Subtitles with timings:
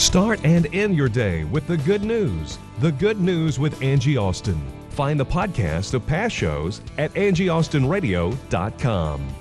[0.00, 2.58] Start and end your day with the good news.
[2.78, 4.58] The Good News with Angie Austin.
[4.88, 9.39] Find the podcast of past shows at angieaustinradio.com.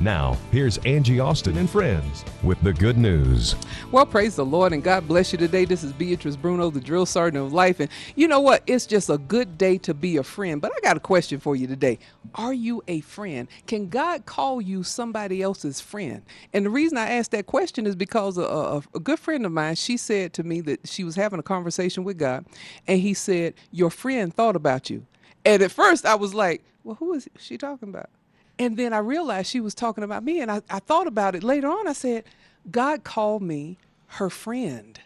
[0.00, 3.56] Now, here's Angie Austin and friends with the good news.
[3.90, 5.64] Well, praise the Lord and God bless you today.
[5.64, 7.80] This is Beatrice Bruno, the drill sergeant of life.
[7.80, 8.62] And you know what?
[8.68, 10.60] It's just a good day to be a friend.
[10.62, 11.98] But I got a question for you today.
[12.36, 13.48] Are you a friend?
[13.66, 16.22] Can God call you somebody else's friend?
[16.52, 19.50] And the reason I asked that question is because a, a, a good friend of
[19.50, 22.46] mine, she said to me that she was having a conversation with God,
[22.86, 25.06] and He said, Your friend thought about you.
[25.44, 28.10] And at first I was like, Well, who is she talking about?
[28.58, 30.40] And then I realized she was talking about me.
[30.40, 31.86] And I, I thought about it later on.
[31.86, 32.24] I said,
[32.70, 34.98] God called me her friend.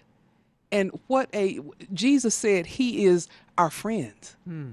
[0.70, 1.60] And what a,
[1.92, 3.28] Jesus said, He is
[3.58, 4.14] our friend.
[4.44, 4.70] Hmm.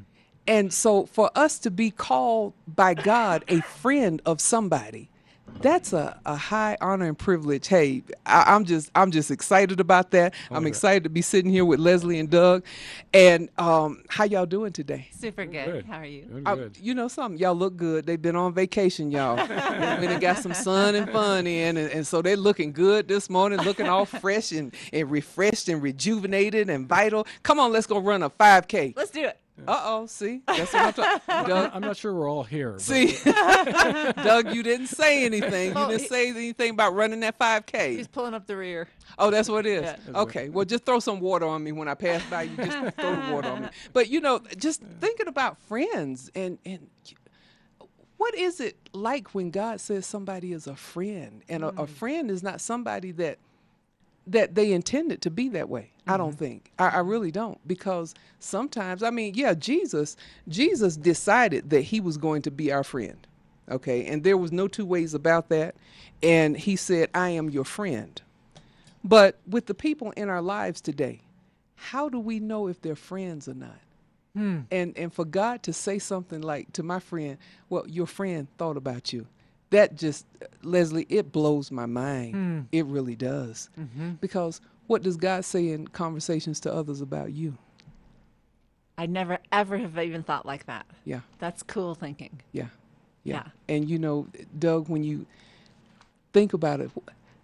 [0.47, 5.09] And so for us to be called by God a friend of somebody,
[5.61, 7.67] that's a, a high honor and privilege.
[7.67, 10.33] Hey, I, I'm just I'm just excited about that.
[10.51, 12.63] I'm excited to be sitting here with Leslie and Doug.
[13.13, 15.07] And um, how y'all doing today?
[15.11, 15.65] Super good.
[15.65, 15.85] Good.
[15.85, 16.25] How are you?
[16.25, 16.77] Doing I- good.
[16.81, 18.05] you know something, y'all look good.
[18.05, 19.37] They've been on vacation, y'all.
[19.79, 23.07] They been and got some sun and fun in, and, and so they're looking good
[23.07, 27.25] this morning, looking all fresh and, and refreshed and rejuvenated and vital.
[27.43, 28.95] Come on, let's go run a 5K.
[28.95, 29.37] Let's do it.
[29.67, 31.21] Uh oh, see, that's what I'm talking.
[31.49, 32.71] Doug, I'm not sure we're all here.
[32.73, 33.15] but see,
[34.23, 35.69] Doug, you didn't say anything.
[35.69, 37.97] You Well, didn't he- say anything about running that 5K.
[37.97, 38.87] He's pulling up the rear.
[39.17, 39.83] Oh, that's what it is.
[39.83, 40.19] Yeah.
[40.21, 40.49] Okay.
[40.49, 42.55] Well, just throw some water on me when I pass by you.
[42.57, 43.67] Just throw the water on me.
[43.93, 46.87] But you know, just thinking about friends and and
[48.17, 52.29] what is it like when God says somebody is a friend, and a, a friend
[52.29, 53.37] is not somebody that
[54.27, 55.91] that they intended to be that way.
[56.09, 56.37] I don't mm-hmm.
[56.37, 56.71] think.
[56.79, 62.17] I, I really don't because sometimes I mean, yeah, Jesus, Jesus decided that he was
[62.17, 63.25] going to be our friend.
[63.69, 65.75] Okay, and there was no two ways about that.
[66.23, 68.21] And he said, "I am your friend."
[69.03, 71.21] But with the people in our lives today,
[71.75, 73.79] how do we know if they're friends or not?
[74.35, 74.59] Hmm.
[74.71, 77.37] And and for God to say something like to my friend,
[77.69, 79.27] "Well, your friend thought about you,"
[79.69, 82.33] that just uh, Leslie, it blows my mind.
[82.33, 82.59] Hmm.
[82.71, 83.69] It really does.
[83.79, 84.13] Mm-hmm.
[84.21, 87.55] Because what does God say in conversations to others about you?
[88.97, 90.87] I never ever have even thought like that.
[91.05, 92.41] Yeah, That's cool thinking.
[92.51, 92.65] yeah,
[93.23, 93.43] yeah.
[93.45, 93.75] Yeah.
[93.75, 95.27] And you know, Doug, when you
[96.33, 96.89] think about it,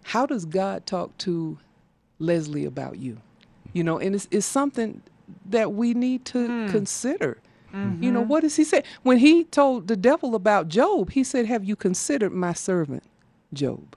[0.02, 1.56] how does God talk to
[2.18, 3.18] Leslie about you?
[3.72, 5.00] You know, and it's, it's something
[5.48, 6.68] that we need to hmm.
[6.72, 7.38] consider.
[7.72, 8.02] Mm-hmm.
[8.02, 8.82] You know, what does he say?
[9.04, 13.04] When he told the devil about Job, he said, Have you considered my servant,
[13.52, 13.96] Job?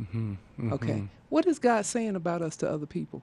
[0.00, 0.34] Mm-hmm.
[0.72, 0.92] Okay.
[0.92, 1.06] Mm-hmm.
[1.28, 3.22] What is God saying about us to other people?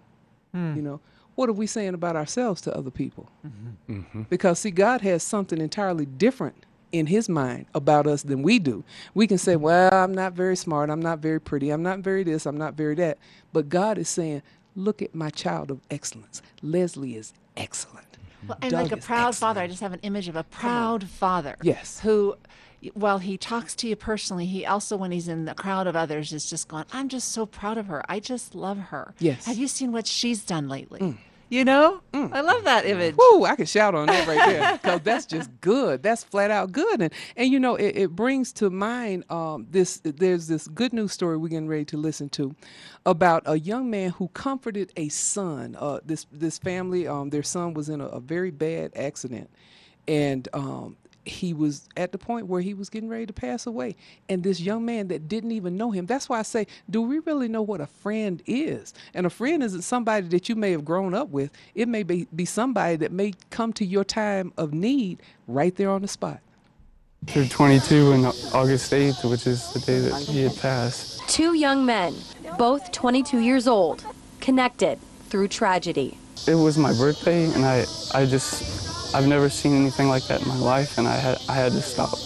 [0.53, 0.75] Hmm.
[0.75, 0.99] You know,
[1.35, 3.29] what are we saying about ourselves to other people?
[3.45, 3.99] Mm-hmm.
[3.99, 4.21] Mm-hmm.
[4.23, 8.83] Because, see, God has something entirely different in his mind about us than we do.
[9.13, 10.89] We can say, well, I'm not very smart.
[10.89, 11.69] I'm not very pretty.
[11.69, 12.45] I'm not very this.
[12.45, 13.17] I'm not very that.
[13.53, 14.41] But God is saying,
[14.75, 16.41] look at my child of excellence.
[16.61, 18.17] Leslie is excellent.
[18.47, 20.43] Well, and Doug like a is proud father, I just have an image of a
[20.43, 21.55] proud father.
[21.61, 21.99] Yes.
[22.01, 22.35] Who,
[22.95, 24.45] well, he talks to you personally.
[24.45, 27.45] He also, when he's in the crowd of others, is just going, I'm just so
[27.45, 28.03] proud of her.
[28.09, 29.13] I just love her.
[29.19, 29.43] Yes.
[29.43, 29.45] Mm.
[29.47, 31.17] Have you seen what she's done lately?
[31.51, 31.99] You know?
[32.13, 33.15] I love that image.
[33.17, 36.01] Woo, I can shout on that right there because that's just good.
[36.01, 37.01] That's flat out good.
[37.01, 39.99] And and you know, it, it brings to mind um, this.
[40.01, 42.55] There's this good news story we're getting ready to listen to
[43.05, 45.75] about a young man who comforted a son.
[45.77, 49.49] Uh, this this family, um, their son was in a, a very bad accident,
[50.07, 50.95] and um,
[51.25, 53.95] he was at the point where he was getting ready to pass away.
[54.29, 56.05] And this young man that didn't even know him.
[56.05, 58.93] That's why I say, do we really know what a friend is?
[59.13, 61.51] And a friend isn't somebody that you may have grown up with.
[61.75, 65.89] It may be, be somebody that may come to your time of need right there
[65.89, 66.39] on the spot.
[67.27, 71.21] Through 22 on August 8th, which is the day that he had passed.
[71.29, 72.15] Two young men,
[72.57, 74.03] both 22 years old,
[74.39, 74.97] connected
[75.29, 76.17] through tragedy.
[76.47, 80.47] It was my birthday, and I, I just, I've never seen anything like that in
[80.47, 82.17] my life, and I had, I had to stop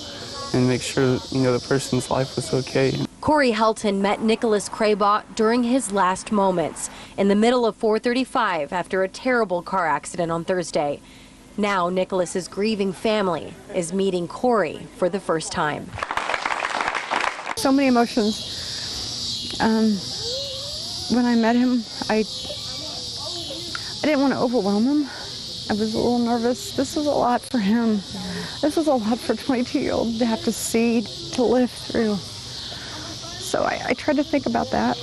[0.53, 2.93] and make sure, you know, the person's life was okay.
[3.21, 9.03] Corey Helton met Nicholas Kraybot during his last moments in the middle of 435 after
[9.03, 11.01] a terrible car accident on Thursday.
[11.57, 15.89] Now Nicholas's grieving family is meeting Corey for the first time.
[17.55, 19.57] so many emotions.
[19.59, 19.97] Um,
[21.15, 22.23] when I met him, I
[24.03, 25.09] I didn't want to overwhelm him.
[25.67, 26.75] I was a little nervous.
[26.75, 27.95] This was a lot for him.
[28.61, 31.01] This was a lot for a 22-year-old to have to see,
[31.33, 32.15] to live through.
[32.15, 34.95] So I, I tried to think about that.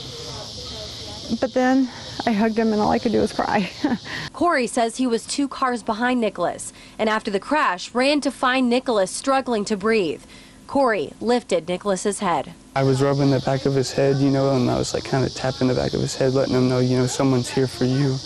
[1.40, 1.88] But then
[2.26, 3.70] I hugged him, and all I could do was cry.
[4.32, 8.68] Corey says he was two cars behind Nicholas and after the crash ran to find
[8.68, 10.22] Nicholas struggling to breathe.
[10.68, 12.54] Corey lifted Nicholas's head.
[12.76, 15.24] I was rubbing the back of his head, you know, and I was like kind
[15.24, 17.84] of tapping the back of his head, letting him know, you know, someone's here for
[17.84, 18.16] you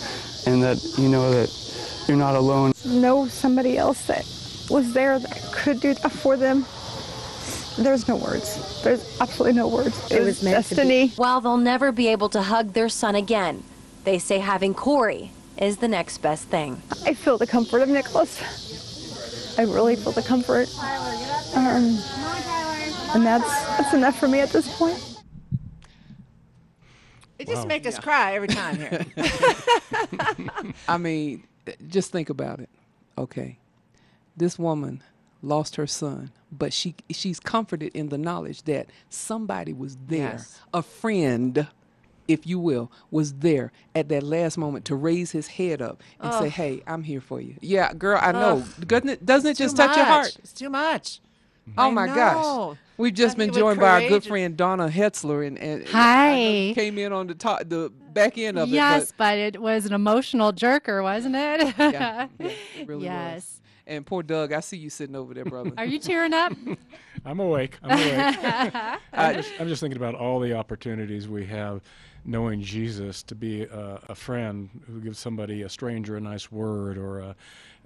[0.45, 1.49] and that, you know, that
[2.07, 2.73] you're not alone.
[2.85, 4.25] Know somebody else that
[4.69, 6.65] was there that could do that for them.
[7.77, 8.81] There's no words.
[8.83, 10.11] There's absolutely no words.
[10.11, 11.09] It, was, destiny.
[11.15, 13.63] While they'll never be able to hug their son again,
[14.03, 16.81] they say having Corey is the next best thing.
[17.05, 19.57] I feel the comfort of Nicholas.
[19.59, 20.69] I really feel the comfort.
[21.55, 21.99] Um,
[23.15, 25.17] and that's that's enough for me at this point.
[27.39, 29.05] It just makes us cry every time here.
[30.87, 31.43] I mean,
[31.87, 32.69] just think about it.
[33.17, 33.57] Okay.
[34.35, 35.03] This woman
[35.41, 40.33] lost her son, but she she's comforted in the knowledge that somebody was there.
[40.33, 40.61] Yes.
[40.73, 41.67] A friend,
[42.27, 46.33] if you will, was there at that last moment to raise his head up and
[46.33, 48.63] say, "Hey, I'm here for you." Yeah, girl, I know.
[48.79, 50.37] Doesn't it, doesn't it just Too touch your heart?
[50.39, 51.19] It's too much.
[51.77, 52.15] Oh I my know.
[52.15, 52.77] gosh.
[52.97, 56.39] We've just been joined by our good friend Donna Hetzler and, and Hi.
[56.39, 58.99] you came in on the top the back end of yes, it.
[58.99, 61.75] Yes, but it was an emotional jerker, wasn't it?
[61.77, 62.57] Yeah, yeah, it
[62.87, 63.61] really was.
[63.85, 65.71] And poor Doug, I see you sitting over there, brother.
[65.77, 66.51] Are you tearing up?
[67.25, 67.77] I'm awake.
[67.83, 68.35] I'm awake.
[69.13, 71.81] I'm, just, I'm just thinking about all the opportunities we have
[72.25, 76.97] knowing Jesus to be a, a friend who gives somebody, a stranger, a nice word
[76.97, 77.35] or a,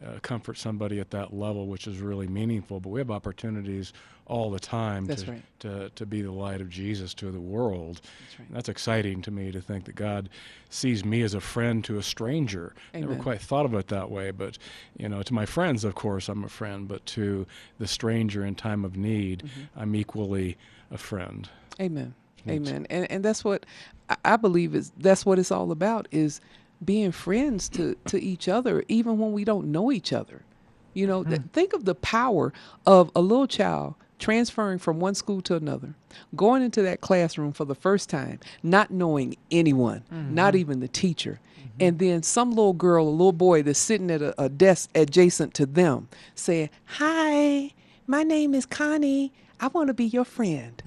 [0.05, 2.79] uh, comfort somebody at that level, which is really meaningful.
[2.79, 3.93] But we have opportunities
[4.27, 5.43] all the time That's to, right.
[5.59, 8.01] to, to be the light of Jesus to the world.
[8.01, 8.47] That's right.
[8.53, 10.29] That's exciting to me to think that God
[10.69, 12.73] sees me as a friend to a stranger.
[12.93, 14.57] I never quite thought of it that way, but
[14.97, 17.45] you know, to my friends, of course, I'm a friend, but to
[17.77, 19.79] the stranger in time of need, Mm-hmm.
[19.79, 20.57] I'm equally
[20.91, 21.49] a friend.
[21.79, 22.13] Amen.
[22.47, 22.87] Amen.
[22.89, 23.65] And and that's what
[24.25, 26.41] I believe is that's what it's all about is
[26.83, 30.43] being friends to to each other even when we don't know each other.
[30.93, 31.47] You know, th- hmm.
[31.47, 32.51] think of the power
[32.85, 35.95] of a little child transferring from one school to another,
[36.35, 40.33] going into that classroom for the first time, not knowing anyone, mm-hmm.
[40.33, 41.39] not even the teacher.
[41.57, 41.67] Mm-hmm.
[41.79, 45.53] And then some little girl, a little boy that's sitting at a, a desk adjacent
[45.55, 47.73] to them saying, Hi,
[48.05, 49.33] my name is Connie.
[49.61, 50.81] I want to be your friend.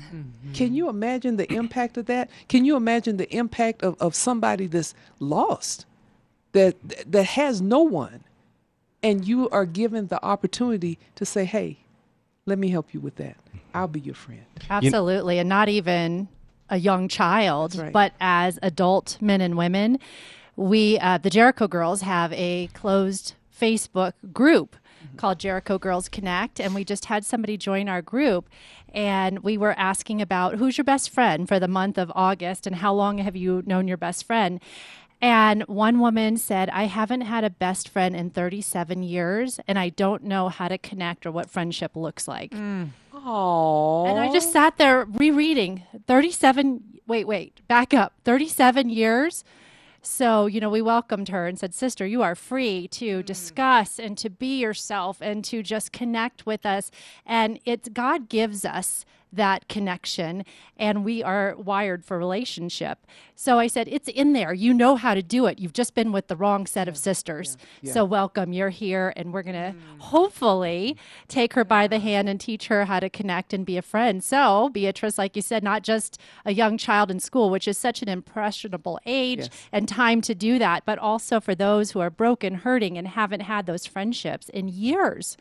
[0.53, 2.29] Can you imagine the impact of that?
[2.49, 5.87] Can you imagine the impact of, of somebody that's lost,
[6.53, 6.76] that
[7.11, 8.25] that has no one,
[9.03, 11.79] and you are given the opportunity to say, "Hey,
[12.47, 13.37] let me help you with that.
[13.73, 15.38] I'll be your friend." Absolutely.
[15.38, 16.29] and not even
[16.69, 17.93] a young child, right.
[17.93, 19.99] but as adult men and women.
[20.56, 24.77] We, uh, the Jericho Girls, have a closed Facebook group
[25.17, 26.61] called Jericho Girls Connect.
[26.61, 28.49] And we just had somebody join our group.
[28.93, 32.77] And we were asking about who's your best friend for the month of August and
[32.77, 34.61] how long have you known your best friend?
[35.21, 39.89] And one woman said, I haven't had a best friend in 37 years, and I
[39.89, 42.53] don't know how to connect or what friendship looks like.
[43.15, 47.01] Oh, And I just sat there rereading 37.
[47.07, 48.13] Wait, wait, back up.
[48.25, 49.45] 37 years.
[50.06, 53.25] So, you know, we welcomed her and said, Sister, you are free to mm.
[53.25, 56.91] discuss and to be yourself and to just connect with us.
[57.25, 59.05] And it's God gives us
[59.37, 60.45] that connection
[60.77, 63.07] and we are wired for relationship.
[63.37, 64.53] So I said, It's in there.
[64.53, 65.59] You know how to do it.
[65.59, 67.57] You've just been with the wrong set of sisters.
[67.85, 68.53] So welcome.
[68.53, 70.01] You're here and we're going to mm.
[70.01, 70.97] hopefully
[71.29, 74.23] take her by the hand and teach her how to connect and be a friend.
[74.23, 78.03] So, Beatrice, like you said, not just a young child in school, which is such
[78.03, 79.51] an impressionable age Yes.
[79.73, 83.41] and time to do that, but also for those who are broken, hurting, and haven't
[83.41, 85.37] had those friendships in years.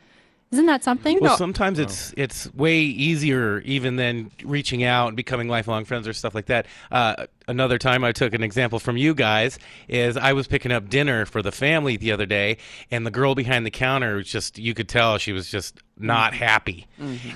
[0.54, 1.20] Isn't that something?
[1.20, 6.14] Well, sometimes it's it's way easier even than reaching out and becoming lifelong friends or
[6.14, 6.68] stuff like that.
[6.92, 9.58] Uh, another time I took an example from you guys
[9.88, 12.58] is I was picking up dinner for the family the other day,
[12.92, 16.34] and the girl behind the counter was just you could tell she was just not
[16.34, 16.86] happy.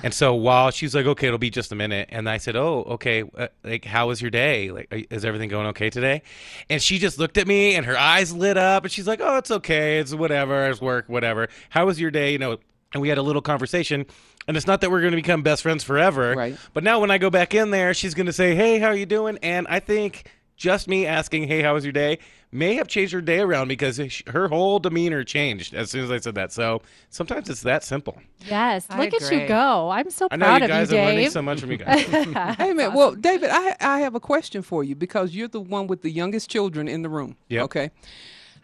[0.02, 2.84] And so while she's like, "Okay, it'll be just a minute," and I said, "Oh,
[2.90, 3.24] okay.
[3.36, 4.70] Uh, like, how was your day?
[4.70, 6.22] Like, are- is everything going okay today?"
[6.70, 9.36] And she just looked at me, and her eyes lit up, and she's like, "Oh,
[9.38, 9.98] it's okay.
[9.98, 10.68] It's whatever.
[10.70, 11.04] It's work.
[11.08, 11.48] Whatever.
[11.70, 12.32] How was your day?
[12.32, 12.58] You know."
[12.92, 14.06] And we had a little conversation.
[14.46, 16.34] And it's not that we're going to become best friends forever.
[16.34, 16.56] Right.
[16.72, 18.96] But now when I go back in there, she's going to say, "Hey, how are
[18.96, 22.18] you doing?" And I think just me asking, "Hey, how was your day?"
[22.50, 26.18] may have changed her day around because her whole demeanor changed as soon as I
[26.18, 26.50] said that.
[26.52, 26.80] So
[27.10, 28.18] sometimes it's that simple.
[28.46, 28.86] Yes.
[28.88, 29.90] I Look at you go.
[29.90, 31.32] I'm so I know proud you guys of you, are learning Dave.
[31.32, 32.06] so much from you guys.
[32.06, 35.88] Hey man, well, David, I I have a question for you because you're the one
[35.88, 37.36] with the youngest children in the room.
[37.48, 37.64] Yep.
[37.64, 37.90] Okay.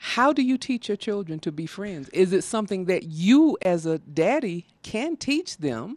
[0.06, 2.10] How do you teach your children to be friends?
[2.10, 5.96] Is it something that you as a daddy can teach them?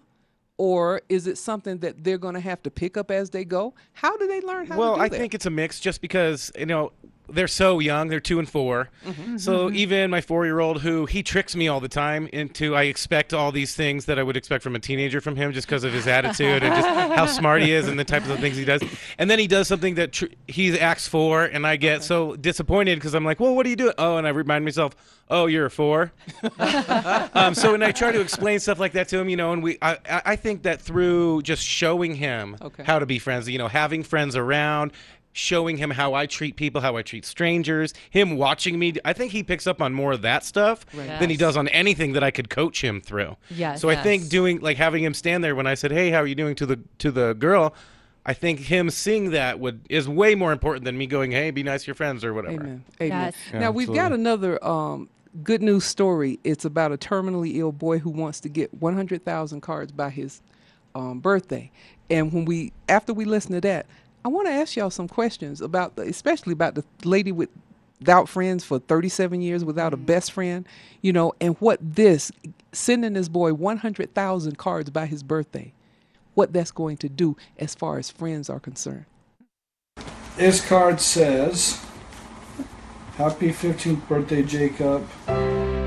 [0.57, 3.73] Or is it something that they're going to have to pick up as they go?
[3.91, 5.17] How do they learn how well, to do I that?
[5.17, 6.93] think it's a mix just because, you know,
[7.29, 8.07] they're so young.
[8.07, 9.38] They're two and 4 Mm-hmm.
[9.38, 13.51] So even my four-year-old, who he tricks me all the time into, I expect all
[13.51, 16.07] these things that I would expect from a teenager from him, just because of his
[16.07, 18.81] attitude and just how smart he is and the types of things he does.
[19.17, 22.96] And then he does something that tr- he acts for, and I get so disappointed
[22.96, 23.93] because I'm like, well, what are you doing?
[23.98, 24.96] Oh, and I remind myself,
[25.29, 26.12] oh, you're a four.
[27.34, 29.62] um, so when I try to explain stuff like that to him, you know, and
[29.63, 32.84] we, I, I I think that through just showing him Okay.
[32.84, 34.91] how to be friends, you know, having friends around,
[35.38, 39.32] showing him how I treat people, how I treat strangers, him watching me, I think
[39.32, 42.32] he picks up on more of that stuff than he does on anything that I
[42.32, 43.38] could coach him through.
[43.51, 43.79] Yes.
[43.79, 46.27] So I think doing like having him stand there when I said, "Hey, how are
[46.27, 47.75] you doing?" to the to the girl.
[48.25, 51.63] I think him seeing that would is way more important than me going, "Hey, be
[51.63, 52.56] nice to your friends" or whatever.
[52.56, 52.84] Amen.
[53.00, 53.25] Amen.
[53.25, 53.36] Yes.
[53.53, 55.08] Yeah, now we've got another um,
[55.44, 56.39] good news story.
[56.44, 60.41] It's about a terminally ill boy who wants to get 100,000 cards by his
[60.96, 61.72] um, birthday.
[62.10, 63.86] And when we after we listen to that,
[64.27, 67.48] I want to ask y'all some questions about the, especially about the lady with
[68.01, 70.05] without friends for 37 years without a mm-hmm.
[70.05, 70.67] best friend,
[71.01, 72.29] you know, and what this
[72.74, 75.72] sending this boy 100,000 cards by his birthday,
[76.34, 79.05] what that's going to do as far as friends are concerned.
[80.36, 81.81] This card says,
[83.15, 85.07] Happy 15th birthday, Jacob.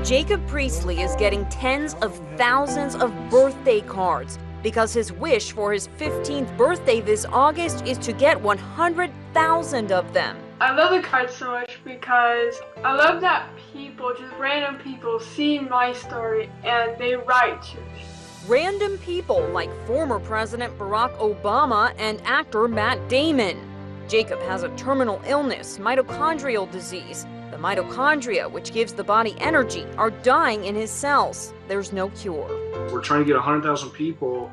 [0.03, 5.87] Jacob Priestley is getting tens of thousands of birthday cards because his wish for his
[5.99, 10.37] 15th birthday this August is to get 100,000 of them.
[10.59, 15.59] I love the cards so much because I love that people, just random people, see
[15.59, 18.03] my story and they write to me.
[18.47, 23.59] Random people like former President Barack Obama and actor Matt Damon.
[24.07, 27.25] Jacob has a terminal illness, mitochondrial disease.
[27.51, 31.53] The mitochondria, which gives the body energy, are dying in his cells.
[31.67, 32.47] There's no cure.
[32.91, 34.49] We're trying to get 100,000 people,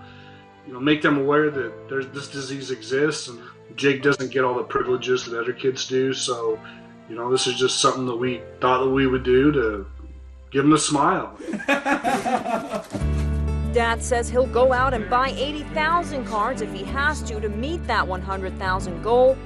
[0.66, 3.40] you know, make them aware that there's, this disease exists and
[3.76, 6.12] Jake doesn't get all the privileges that other kids do.
[6.12, 6.58] So,
[7.08, 9.86] you know, this is just something that we thought that we would do to
[10.50, 11.38] give him a smile.
[13.72, 17.86] Dad says he'll go out and buy 80,000 cards if he has to to meet
[17.86, 19.36] that 100,000 goal.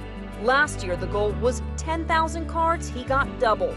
[0.43, 2.89] Last year, the goal was 10,000 cards.
[2.89, 3.73] He got double.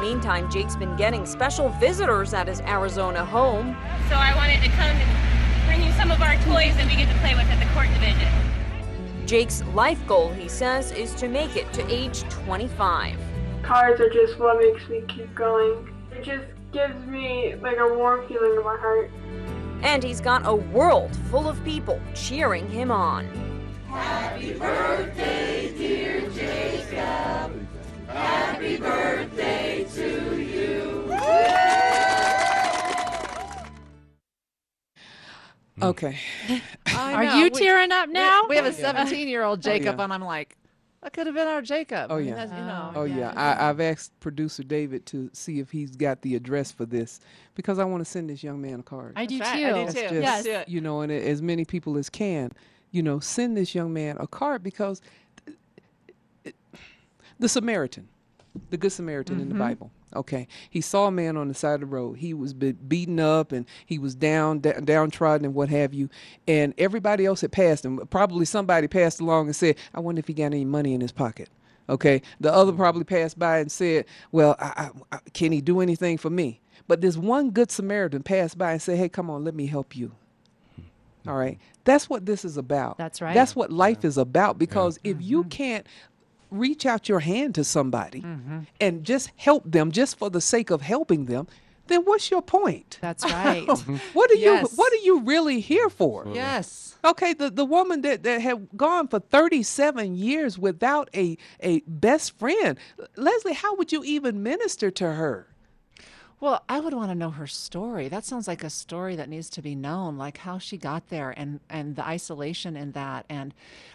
[0.00, 3.76] Meantime, Jake's been getting special visitors at his Arizona home.
[4.08, 7.08] So I wanted to come and bring you some of our toys that we get
[7.08, 8.26] to play with at the court division.
[9.26, 13.16] Jake's life goal, he says, is to make it to age 25.
[13.62, 15.94] Cards are just what makes me keep going.
[16.10, 19.08] It just gives me like a warm feeling in my heart.
[19.82, 23.47] And he's got a world full of people cheering him on.
[35.80, 36.18] Okay.
[36.86, 37.34] I Are know.
[37.38, 38.42] you We- tearing up now?
[38.48, 40.04] We, have a 17 year old Jacob, yeah.
[40.04, 40.56] and I'm like,
[41.02, 42.10] that could have been our Jacob.
[42.10, 42.34] Oh, yeah.
[42.34, 46.22] that's, you know, Oh yeah, I, I've asked producer David to see if he's got
[46.22, 47.20] the address for this
[47.54, 49.12] because I want to send this young man a card.
[49.14, 49.64] I do That's too.
[49.64, 50.00] right, I do That's too.
[50.00, 50.68] just, Let's do it.
[50.68, 52.50] you know, and as many people as can,
[52.90, 55.00] you know, send this young man a card because
[56.44, 56.54] it,
[57.38, 58.08] the Samaritan,
[58.70, 59.58] the Good Samaritan in the mm-hmm.
[59.58, 59.90] Bible.
[60.16, 62.16] Okay, he saw a man on the side of the road.
[62.16, 66.08] He was be- beaten up and he was down, downtrodden, and what have you.
[66.46, 67.98] And everybody else had passed him.
[68.08, 71.12] Probably somebody passed along and said, "I wonder if he got any money in his
[71.12, 71.50] pocket."
[71.90, 72.80] Okay, the other mm-hmm.
[72.80, 76.62] probably passed by and said, "Well, I, I, I, can he do anything for me?"
[76.86, 79.94] But this one good Samaritan passed by and said, "Hey, come on, let me help
[79.94, 80.12] you."
[81.28, 82.98] All right, that's what this is about.
[82.98, 83.34] That's right.
[83.34, 84.58] That's what life is about.
[84.58, 85.26] Because if mm-hmm.
[85.26, 85.86] you can't
[86.50, 88.60] reach out your hand to somebody mm-hmm.
[88.80, 91.46] and just help them, just for the sake of helping them,
[91.88, 92.98] then what's your point?
[93.00, 93.66] That's right.
[94.12, 94.70] What are Yes.
[94.70, 96.26] you What are you really here for?
[96.32, 96.84] yes.
[97.04, 102.36] Okay, the, the woman that, that had gone for 37 years without a, a best
[102.36, 102.76] friend.
[103.16, 105.46] Leslie, how would you even minister to her?
[106.40, 108.08] Well, I would want to know her story.
[108.08, 111.34] That sounds like a story that needs to be known, like how she got there
[111.36, 113.52] and, and the isolation in that and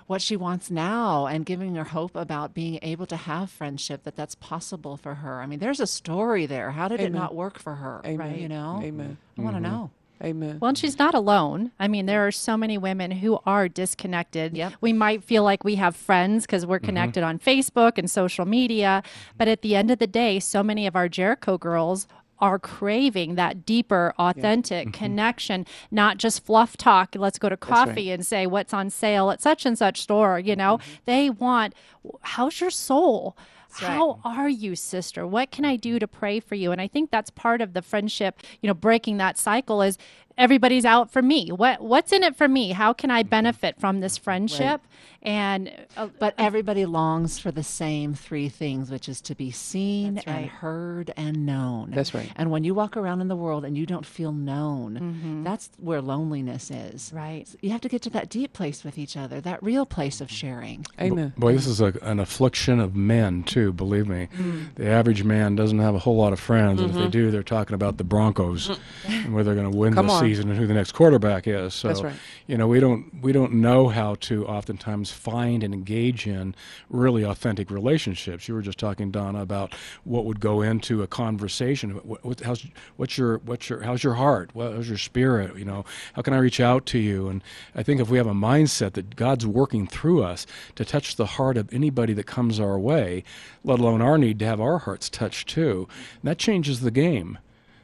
[0.08, 4.18] what she wants now and giving her hope about being able to have friendship, that
[4.18, 5.42] that's possible for her.
[5.42, 6.72] I mean, there's a story there.
[6.72, 8.02] How did it not work for her?
[8.06, 8.38] Amen.
[8.38, 8.82] You know?
[8.84, 9.18] Amen.
[9.38, 9.72] I want to mm-hmm.
[9.72, 9.92] know.
[10.24, 10.60] Amen.
[10.62, 11.72] Well, and she's not alone.
[11.80, 14.56] I mean, there are so many women who are disconnected.
[14.56, 14.74] Yep.
[14.80, 16.86] We might feel like we have friends because we're mm-hmm.
[16.86, 19.04] connected on Facebook and social media.
[19.38, 22.08] But at the end of the day, so many of our Jericho girls
[22.44, 25.02] are craving that deeper, authentic mm-hmm.
[25.02, 27.16] connection, not just fluff talk.
[27.16, 30.40] Let's go to coffee and say what's on sale at such and such store.
[30.40, 30.94] You know, mm-hmm.
[31.06, 31.74] they want,
[32.20, 33.38] how's your soul?
[33.82, 33.88] right.
[33.88, 35.26] How are you, sister?
[35.26, 36.00] What can I do mm-hmm.
[36.00, 36.74] to pray for you?
[36.74, 39.98] And I think that's part of the friendship, you know, breaking that cycle is
[40.38, 41.50] everybody's out for me.
[41.52, 42.72] What what's in it for me?
[42.72, 44.82] How can I benefit from this friendship?
[45.26, 50.16] And uh, But everybody longs for the same three things, which is to be seen
[50.16, 51.92] That's and heard and known.
[51.92, 52.30] That's right.
[52.36, 55.44] And when you walk around in the world and you don't feel known, Mm-hmm.
[55.44, 57.12] that's where loneliness is.
[57.14, 57.48] Right.
[57.62, 60.30] You have to get to that deep place with each other, that real place of
[60.30, 60.86] sharing.
[61.00, 61.32] Amen.
[61.38, 63.72] Boy, this is a, an affliction of men too.
[63.72, 64.76] Believe me, Mm.
[64.76, 67.06] the average man doesn't have a whole lot of friends, and if Mm-hmm.
[67.06, 70.14] they do, they're talking about the Broncos and whether they're going to win Come the
[70.14, 70.23] on.
[70.28, 71.74] Season and who the next quarterback is.
[71.74, 72.16] So, right.
[72.48, 76.56] you know, we don't we don't know how to oftentimes find and engage in
[76.90, 78.48] really authentic relationships.
[78.48, 81.92] You were just talking, Donna, about what would go into a conversation.
[81.92, 82.66] What, what, how's
[82.98, 84.52] what's your what's your how's your heart?
[84.56, 85.58] How's your spirit?
[85.58, 87.30] You know, how can I reach out to you?
[87.30, 87.44] And
[87.76, 91.26] I think if we have a mindset that God's working through us to touch the
[91.26, 93.24] heart of anybody that comes our way,
[93.64, 95.88] let alone our need to have our hearts touched too,
[96.24, 97.38] that changes the game.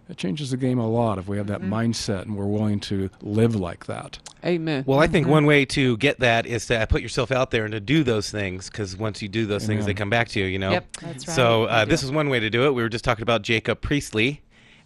[0.09, 3.11] That changes the game a lot if we have that mindset and we're willing to
[3.21, 4.17] live like that.
[4.43, 4.83] Amen.
[4.87, 7.71] Well, I think one way to get that is to put yourself out there and
[7.73, 10.47] to do those things because once you do those things, they come back to you,
[10.47, 10.71] you know?
[10.71, 10.97] Yep.
[11.01, 11.81] That's So right.
[11.81, 12.73] uh, this is one way to do it.
[12.73, 14.41] We were just talking about Jacob Priestley.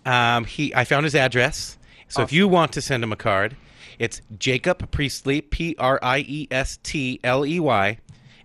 [0.06, 1.78] Um, he, I found his address.
[2.10, 3.56] So if you want to send him a card,
[4.00, 7.98] it's Jacob Priestley, P R I E S T L E Y,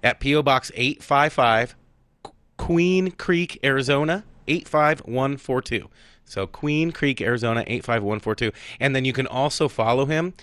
[0.05, 1.75] at PO Box 855,
[2.57, 5.89] Queen Creek, Arizona 85142.
[6.29, 8.53] So Queen Creek, Arizona 85142.
[8.81, 10.35] And then you can also follow him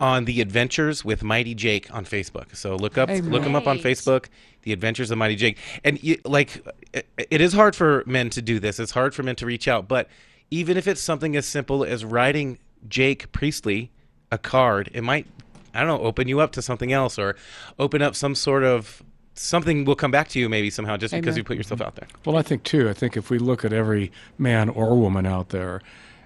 [0.00, 2.54] on the Adventures with Mighty Jake on Facebook.
[2.54, 3.30] So look up Amen.
[3.30, 4.26] look him up on Facebook,
[4.62, 5.58] The Adventures of Mighty Jake.
[5.84, 8.78] And you, like it, it is hard for men to do this.
[8.78, 10.08] It's hard for men to reach out, but
[10.50, 13.90] even if it's something as simple as writing Jake Priestley
[14.30, 15.26] a card, it might
[15.74, 17.36] I don't know, open you up to something else or
[17.78, 19.02] open up some sort of
[19.38, 22.08] something will come back to you maybe somehow just because you put yourself out there.
[22.24, 22.88] Well, I think too.
[22.88, 25.80] I think if we look at every man or woman out there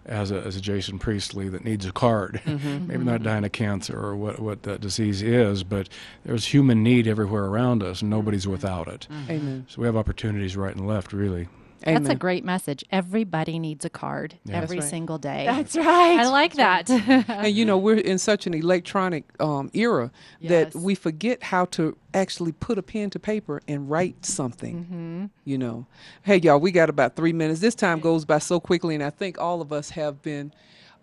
[0.04, 3.04] as a, as a Jason Priestley that needs a card, mm-hmm, maybe mm-hmm.
[3.04, 5.88] not dying of cancer or what what that disease is, but
[6.24, 9.06] there's human need everywhere around us, and nobody's without it.
[9.10, 9.30] Mm-hmm.
[9.30, 9.66] Amen.
[9.68, 11.48] So we have opportunities right and left, really.
[11.86, 12.02] Amen.
[12.02, 12.84] that's a great message.
[12.90, 14.88] Everybody needs a card every right.
[14.88, 15.44] single day.
[15.46, 16.18] That's right.
[16.20, 16.88] I like that.
[16.90, 20.10] and you know we're in such an electronic um, era
[20.40, 20.72] Yes.
[20.72, 25.24] that we forget how to actually put a pen to paper and write something Mm-hmm.
[25.44, 25.86] you know
[26.22, 29.10] hey y'all we got about three minutes this time goes by so quickly and i
[29.10, 30.52] think all of us have been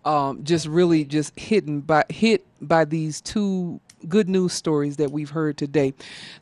[0.04, 5.30] um, just really just hidden by hit by these two good news stories that we've
[5.30, 5.92] heard today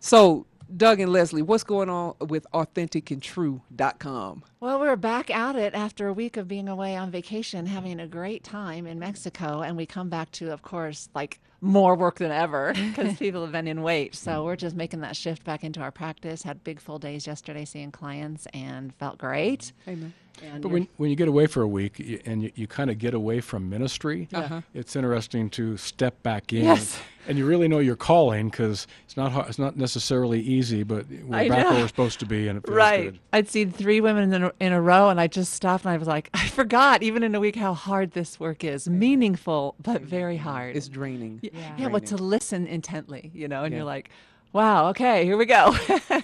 [0.01, 6.09] so doug and leslie what's going on with authenticandtrue.com Well, we're back at it after
[6.09, 9.63] a week of being away on vacation, having a great time in Mexico.
[9.63, 13.53] And we come back to, of course, like more work than ever because people have
[13.53, 14.15] been in wait.
[14.15, 16.43] So we're just making that shift back into our practice.
[16.43, 19.73] Had big full days yesterday seeing clients and felt great.
[19.87, 22.67] amen And But when, when you get away for a week y- and you, you
[22.67, 24.61] kind of get away from ministry, Uh-huh.
[24.75, 26.65] it's interesting to step back in.
[26.65, 26.99] Yes.
[27.27, 31.05] And you really know your calling because it's not hard, it's not necessarily easy, but
[31.27, 33.05] we're I back where we're supposed to be, and it feels Right.
[33.13, 33.19] good.
[33.35, 35.99] I'd seen three women in a, in a row, and I just stopped and I
[35.99, 38.89] was like, I forgot, even in a week, how hard this work is.
[38.89, 40.75] Meaningful, but very hard.
[40.77, 41.75] it's draining yeah, Yeah.
[41.79, 43.79] yeah well, to listen intently, you know, and Yeah.
[43.81, 44.09] you're like,
[44.53, 45.73] wow, okay, here we go.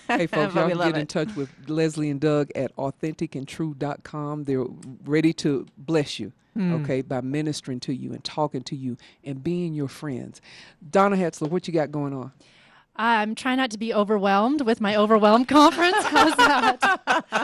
[0.09, 4.45] Hey, folks, y'all can get in touch with Leslie and Doug at authenticandtrue.com.
[4.45, 4.65] They're
[5.05, 6.73] ready to bless you, Hmm.
[6.75, 10.41] okay, by ministering to you and talking to you and being your friends.
[10.89, 12.33] Donna Hetzler, what you got going on?
[12.96, 15.96] I'm trying not to be overwhelmed with my overwhelmed conference.
[16.04, 16.78] How's that?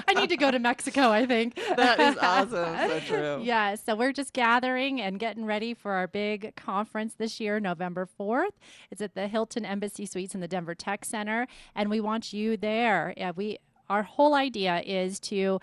[0.07, 1.57] I need to go to Mexico, I think.
[1.77, 2.77] That is awesome.
[2.89, 3.41] So true.
[3.43, 8.09] Yeah, so we're just gathering and getting ready for our big conference this year, November
[8.19, 8.53] 4th.
[8.91, 12.57] It's at the Hilton Embassy Suites in the Denver Tech Center, and we want you
[12.57, 13.13] there.
[13.17, 13.59] Yeah, we
[13.89, 15.59] our whole idea is to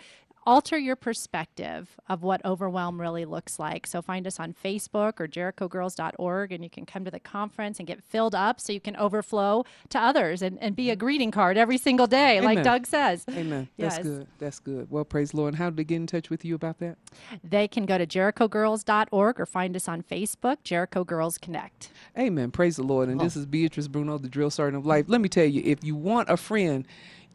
[0.47, 3.85] alter your perspective of what overwhelm really looks like.
[3.85, 7.87] So find us on Facebook or jerichogirls.org and you can come to the conference and
[7.87, 11.57] get filled up so you can overflow to others and, and be a greeting card
[11.57, 13.25] every single day, like Doug says.
[13.29, 13.67] Amen.
[13.77, 14.27] That's good.
[14.39, 14.89] That's good.
[14.89, 15.49] Well, praise the Lord.
[15.49, 16.97] And how did they get in touch with you about that?
[17.43, 21.89] They can go to jerichogirls.org or find us on Facebook, Jericho Girls Connect.
[22.17, 22.51] Amen.
[22.51, 23.09] Praise the Lord.
[23.09, 23.41] And this oh.
[23.41, 25.05] is Beatrice Bruno, the drill sergeant of life.
[25.09, 26.87] Let me tell you, if you want a friend,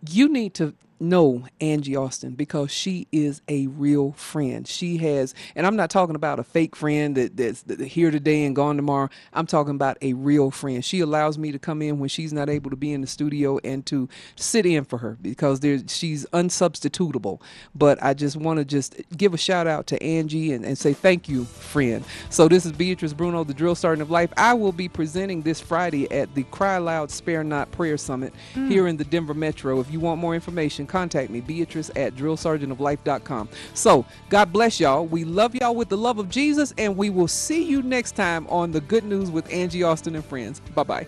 [0.09, 4.67] you need to know Angie Austin because she is a real friend.
[4.67, 8.57] She has, and I'm not talking about a fake friend that, that's here today and
[8.57, 9.09] gone tomorrow.
[9.33, 10.85] I'm talking about a real friend.
[10.85, 13.59] She allows me to come in when she's not able to be in the studio
[13.65, 17.41] and to sit in for her because there's she's unsubstitutable.
[17.75, 20.93] But I just want to just give a shout out to Angie and, and say
[20.93, 22.05] thank you, friend.
[22.31, 24.33] So this is Beatrice Bruno, the drill sergeant of life.
[24.37, 28.69] I will be presenting this Friday at the Cry Loud Spare Not Prayer Summit mm.
[28.69, 29.81] here in the Denver Metro.
[29.81, 33.49] If you want more information, contact me, Beatrice at drillsergeantoflife.com.
[33.75, 35.07] So, God bless y'all.
[35.07, 38.47] We love y'all with the love of Jesus, and we will see you next time
[38.49, 40.61] on The Good News with Angie Austin and Friends.
[40.75, 41.07] Bye bye.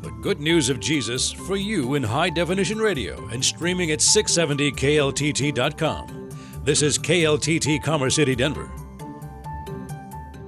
[0.00, 6.30] The good news of Jesus for you in high definition radio and streaming at 670kltt.com.
[6.64, 8.70] This is KLTT Commerce City, Denver.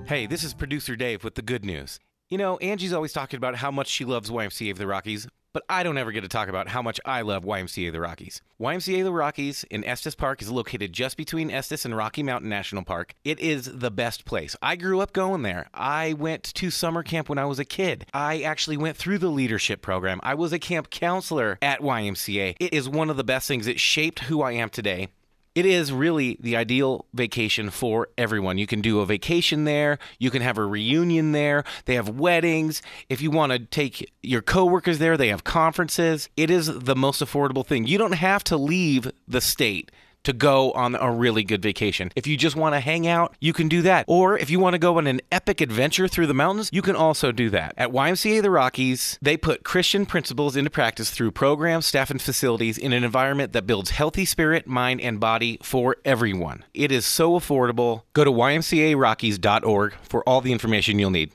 [0.07, 1.99] Hey, this is producer Dave with the good news.
[2.35, 5.63] You know, Angie's always talking about how much she loves YMCA of the Rockies, but
[5.69, 8.43] I don't ever get to talk about how much I love YMCA of the Rockies.
[8.61, 12.51] YMCA of the Rockies in Estes Park is located just between Estes and Rocky Mountain
[12.51, 13.15] National Park.
[13.23, 14.57] It is the best place.
[14.61, 15.69] I grew up going there.
[15.73, 18.05] I went to summer camp when I was a kid.
[18.13, 20.19] I actually went through the leadership program.
[20.25, 22.57] I was a camp counselor at YMCA.
[22.59, 23.69] It is one of the best things.
[23.69, 25.07] It shaped who I am today.
[25.55, 28.59] It is really the ideal vacation for everyone.
[28.59, 32.83] You can do a vacation there, you can have a reunion there, they have weddings.
[33.09, 36.29] If you want to take your coworkers there, they have conferences.
[36.37, 37.87] It is the most affordable thing.
[37.87, 39.93] You don't have to leave the state
[40.25, 42.11] to go on a really good vacation.
[42.17, 44.05] If you just want to hang out, you can do that.
[44.09, 46.97] Or if you want to go on an epic adventure through the mountains, you can
[46.97, 47.75] also do that.
[47.77, 52.79] At YMCA the Rockies, they put Christian principles into practice through programs, staff, and facilities
[52.79, 56.65] in an environment that builds healthy spirit, mind, and body for everyone.
[56.75, 58.03] It is so affordable.
[58.13, 61.33] Go to ymcarockies.org for all the information you'll need.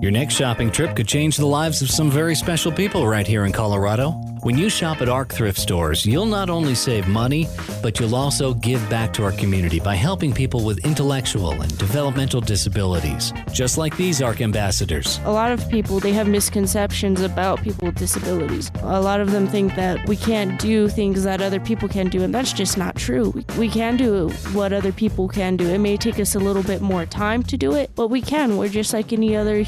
[0.00, 3.44] Your next shopping trip could change the lives of some very special people right here
[3.44, 4.12] in Colorado.
[4.42, 7.46] When you shop at ARC thrift stores, you'll not only save money,
[7.82, 12.40] but you'll also give back to our community by helping people with intellectual and developmental
[12.40, 15.20] disabilities, just like these ARC ambassadors.
[15.24, 18.72] A lot of people they have misconceptions about people with disabilities.
[18.80, 22.22] A lot of them think that we can't do things that other people can do,
[22.22, 23.34] and that's just not true.
[23.58, 25.68] We, can do what other people can do.
[25.68, 28.56] It may take us a little bit more time to do it, but we can.
[28.56, 29.60] We're just like any other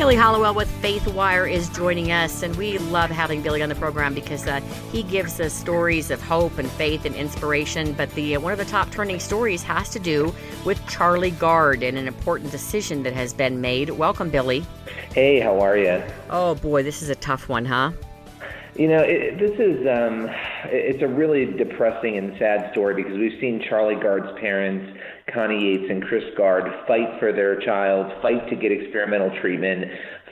[0.00, 3.74] Billy Hallowell with Faith Wire is joining us, and we love having Billy on the
[3.74, 4.58] program because uh,
[4.90, 7.92] he gives us stories of hope and faith and inspiration.
[7.92, 10.34] But the uh, one of the top trending stories has to do
[10.64, 13.90] with Charlie Gard and an important decision that has been made.
[13.90, 14.64] Welcome, Billy.
[15.12, 16.02] Hey, how are you?
[16.30, 17.92] Oh boy, this is a tough one, huh?
[18.76, 20.30] You know, it, this is um,
[20.64, 24.98] it's a really depressing and sad story because we've seen Charlie Gard's parents,
[25.32, 29.84] Connie Yates and Chris Gard, fight for their child, fight to get experimental treatment,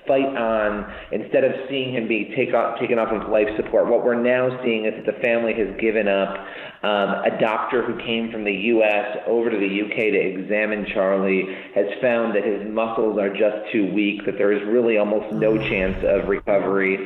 [0.06, 3.88] fight on instead of seeing him be take off, taken off of life support.
[3.88, 6.34] What we're now seeing is that the family has given up
[6.82, 9.18] um, a doctor who came from the U.S.
[9.26, 10.10] over to the U.K.
[10.12, 14.62] to examine Charlie has found that his muscles are just too weak, that there is
[14.68, 16.96] really almost no chance of recovery.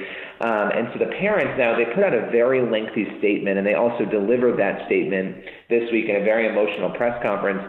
[0.42, 3.74] Um, and so the parents now, they put out a very lengthy statement, and they
[3.74, 5.36] also delivered that statement
[5.70, 7.62] this week in a very emotional press conference.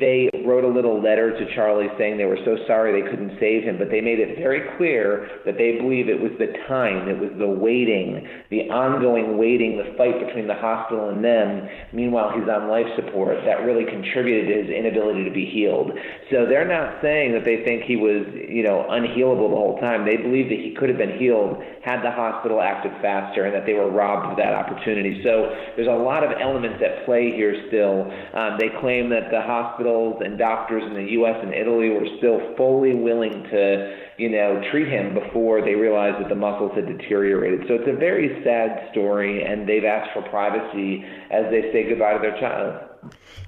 [0.00, 3.64] They wrote a little letter to Charlie saying they were so sorry they couldn't save
[3.64, 7.20] him, but they made it very clear that they believe it was the time, it
[7.20, 11.43] was the waiting, the ongoing waiting, the fight between the hospital and them.
[11.92, 13.38] Meanwhile, he's on life support.
[13.44, 15.92] That really contributed to his inability to be healed.
[16.30, 20.04] So they're not saying that they think he was, you know, unhealable the whole time.
[20.04, 23.66] They believe that he could have been healed had the hospital acted faster and that
[23.66, 25.20] they were robbed of that opportunity.
[25.22, 28.08] So there's a lot of elements at play here still.
[28.32, 31.36] Um, they claim that the hospitals and doctors in the U.S.
[31.42, 36.30] and Italy were still fully willing to, you know, treat him before they realized that
[36.30, 37.68] the muscles had deteriorated.
[37.68, 42.14] So it's a very sad story, and they've asked for privacy as they say goodbye
[42.14, 42.93] to their child.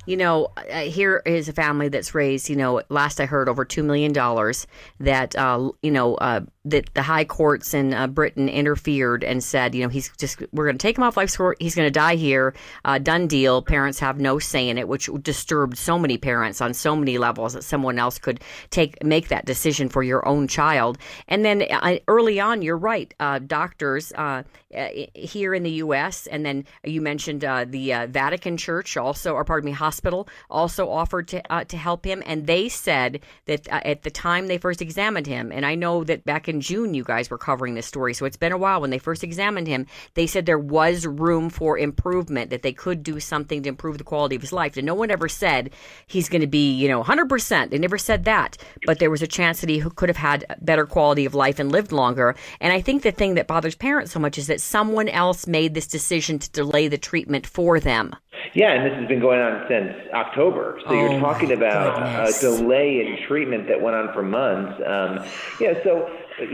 [0.07, 3.64] You know, uh, here is a family that's raised, you know, last I heard over
[3.64, 4.12] $2 million
[5.01, 9.75] that, uh, you know, uh, that the high courts in uh, Britain interfered and said,
[9.75, 11.57] you know, he's just, we're going to take him off life support.
[11.61, 12.55] He's going to die here.
[12.85, 13.62] Uh, done deal.
[13.62, 17.55] Parents have no say in it, which disturbed so many parents on so many levels
[17.55, 18.40] that someone else could
[18.71, 20.99] take, make that decision for your own child.
[21.29, 23.14] And then uh, early on, you're right.
[23.21, 24.42] Uh, doctors uh,
[25.14, 29.67] here in the U.S., and then you mentioned uh, the Vatican Church also are pardon
[29.67, 34.03] me, hospital also offered to uh, to help him, and they said that uh, at
[34.03, 37.31] the time they first examined him, and I know that back in June you guys
[37.31, 38.81] were covering this story, so it's been a while.
[38.81, 43.03] When they first examined him, they said there was room for improvement, that they could
[43.03, 45.71] do something to improve the quality of his life, and no one ever said
[46.07, 47.71] he's going to be, you know, 100%.
[47.71, 50.87] They never said that, but there was a chance that he could have had better
[50.87, 52.35] quality of life and lived longer.
[52.61, 55.75] And I think the thing that bothers parents so much is that someone else made
[55.75, 58.15] this decision to delay the treatment for them.
[58.55, 60.79] Yeah, and this has been going on since October.
[60.85, 62.42] So Oh, you're talking about goodness.
[62.42, 64.81] a delay in treatment that went on for months.
[64.87, 65.25] Um,
[65.61, 66.11] yeah, so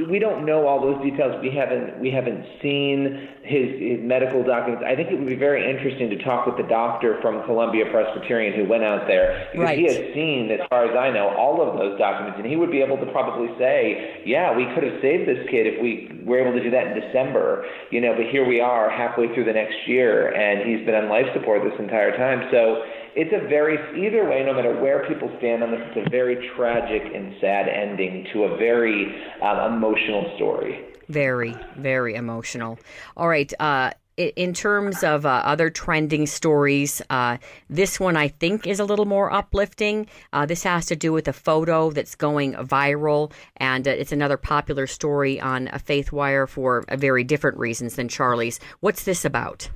[0.08, 1.34] we don't know all those details.
[1.42, 4.84] We haven't we haven't seen his, his medical documents.
[4.86, 8.54] I think it would be very interesting to talk with the doctor from Columbia Presbyterian
[8.54, 9.96] who went out there because he Right.
[9.96, 12.80] has seen, as far as I know, all of those documents, and he would be
[12.80, 16.52] able to probably say, "Yeah, we could have saved this kid if we were able
[16.52, 19.88] to do that in December." You know, but here we are, halfway through the next
[19.88, 22.46] year, and he's been on life support this entire time.
[22.50, 22.84] So
[23.14, 26.50] it's a very either way, no matter where people stand on this, it's a very
[26.56, 30.84] tragic and sad ending to a very um, emotional story.
[31.08, 32.78] Very, very emotional.
[33.16, 33.52] All right.
[33.60, 37.38] Uh, in terms of uh, other trending stories, uh,
[37.70, 40.06] this one I think is a little more uplifting.
[40.32, 44.36] Uh, this has to do with a photo that's going viral, and uh, it's another
[44.36, 48.60] popular story on a Faith Wire for uh, very different reasons than Charlie's.
[48.80, 49.70] What's this about?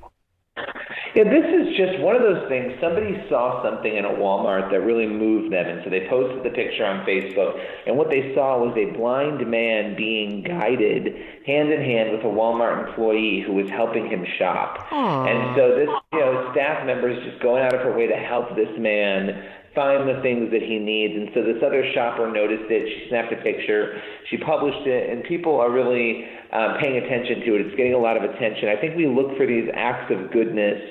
[1.17, 2.77] Yeah, this is just one of those things.
[2.79, 6.53] Somebody saw something in a Walmart that really moved them, and so they posted the
[6.53, 7.57] picture on Facebook.
[7.87, 12.29] And what they saw was a blind man being guided hand in hand with a
[12.29, 14.77] Walmart employee who was helping him shop.
[15.25, 18.17] And so this, you know, staff member is just going out of her way to
[18.21, 19.41] help this man
[19.73, 21.17] find the things that he needs.
[21.17, 22.85] And so this other shopper noticed it.
[22.93, 24.01] She snapped a picture.
[24.29, 27.65] She published it, and people are really um, paying attention to it.
[27.65, 28.69] It's getting a lot of attention.
[28.69, 30.81] I think we look for these acts of goodness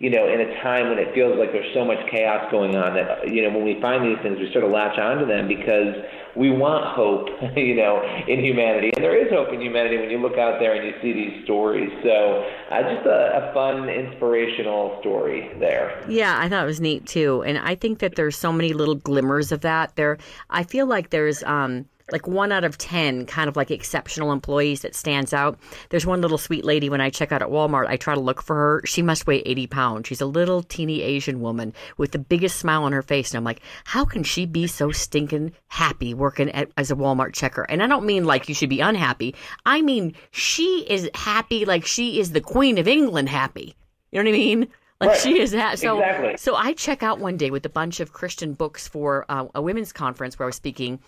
[0.00, 2.94] you know, in a time when it feels like there's so much chaos going on
[2.94, 5.94] that, you know, when we find these things, we sort of latch onto them because
[6.34, 8.92] we want hope, you know, in humanity.
[8.96, 11.44] And there is hope in humanity when you look out there and you see these
[11.44, 11.90] stories.
[12.02, 16.02] So uh, just a, a fun, inspirational story there.
[16.08, 18.94] Yeah, I thought it was neat too, and I think that there's so many little
[18.94, 19.96] glimmers of that.
[19.96, 20.16] There,
[20.48, 24.82] I feel like there's um like one out of ten kind of like exceptional employees
[24.82, 25.58] that stands out.
[25.90, 27.86] There's one little sweet lady when I check out at Walmart.
[27.86, 28.82] I try to look for her.
[28.86, 30.08] She must weigh 80 pounds.
[30.08, 33.44] She's a little teeny Asian woman with the biggest smile on her face, and I'm
[33.44, 37.62] like, how can she be so stinking happy working at, as a Walmart checker?
[37.62, 39.34] And I don't mean like you should be unhappy.
[39.66, 43.74] I mean she is happy like she is the Queen of England happy.
[44.10, 44.68] You know what I mean?
[45.00, 45.18] Like Right.
[45.20, 45.98] she is ha- so.
[45.98, 46.36] Exactly.
[46.36, 49.62] So I check out one day with a bunch of Christian books for uh, a
[49.62, 50.98] women's conference where I was speaking,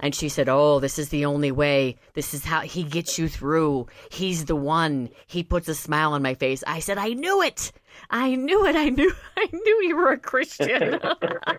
[0.00, 1.96] and she said, "Oh, this is the only way.
[2.14, 3.86] This is how he gets you through.
[4.10, 5.10] He's the one.
[5.26, 7.72] He puts a smile on my face." I said, "I knew it.
[8.10, 8.76] I knew it.
[8.76, 9.12] I knew.
[9.36, 11.00] I knew you were a Christian."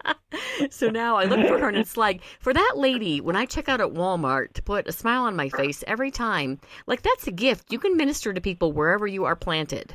[0.69, 3.69] so now I look for her, and it's like for that lady when I check
[3.69, 6.59] out at Walmart to put a smile on my face every time.
[6.85, 7.71] Like that's a gift.
[7.71, 9.93] You can minister to people wherever you are planted.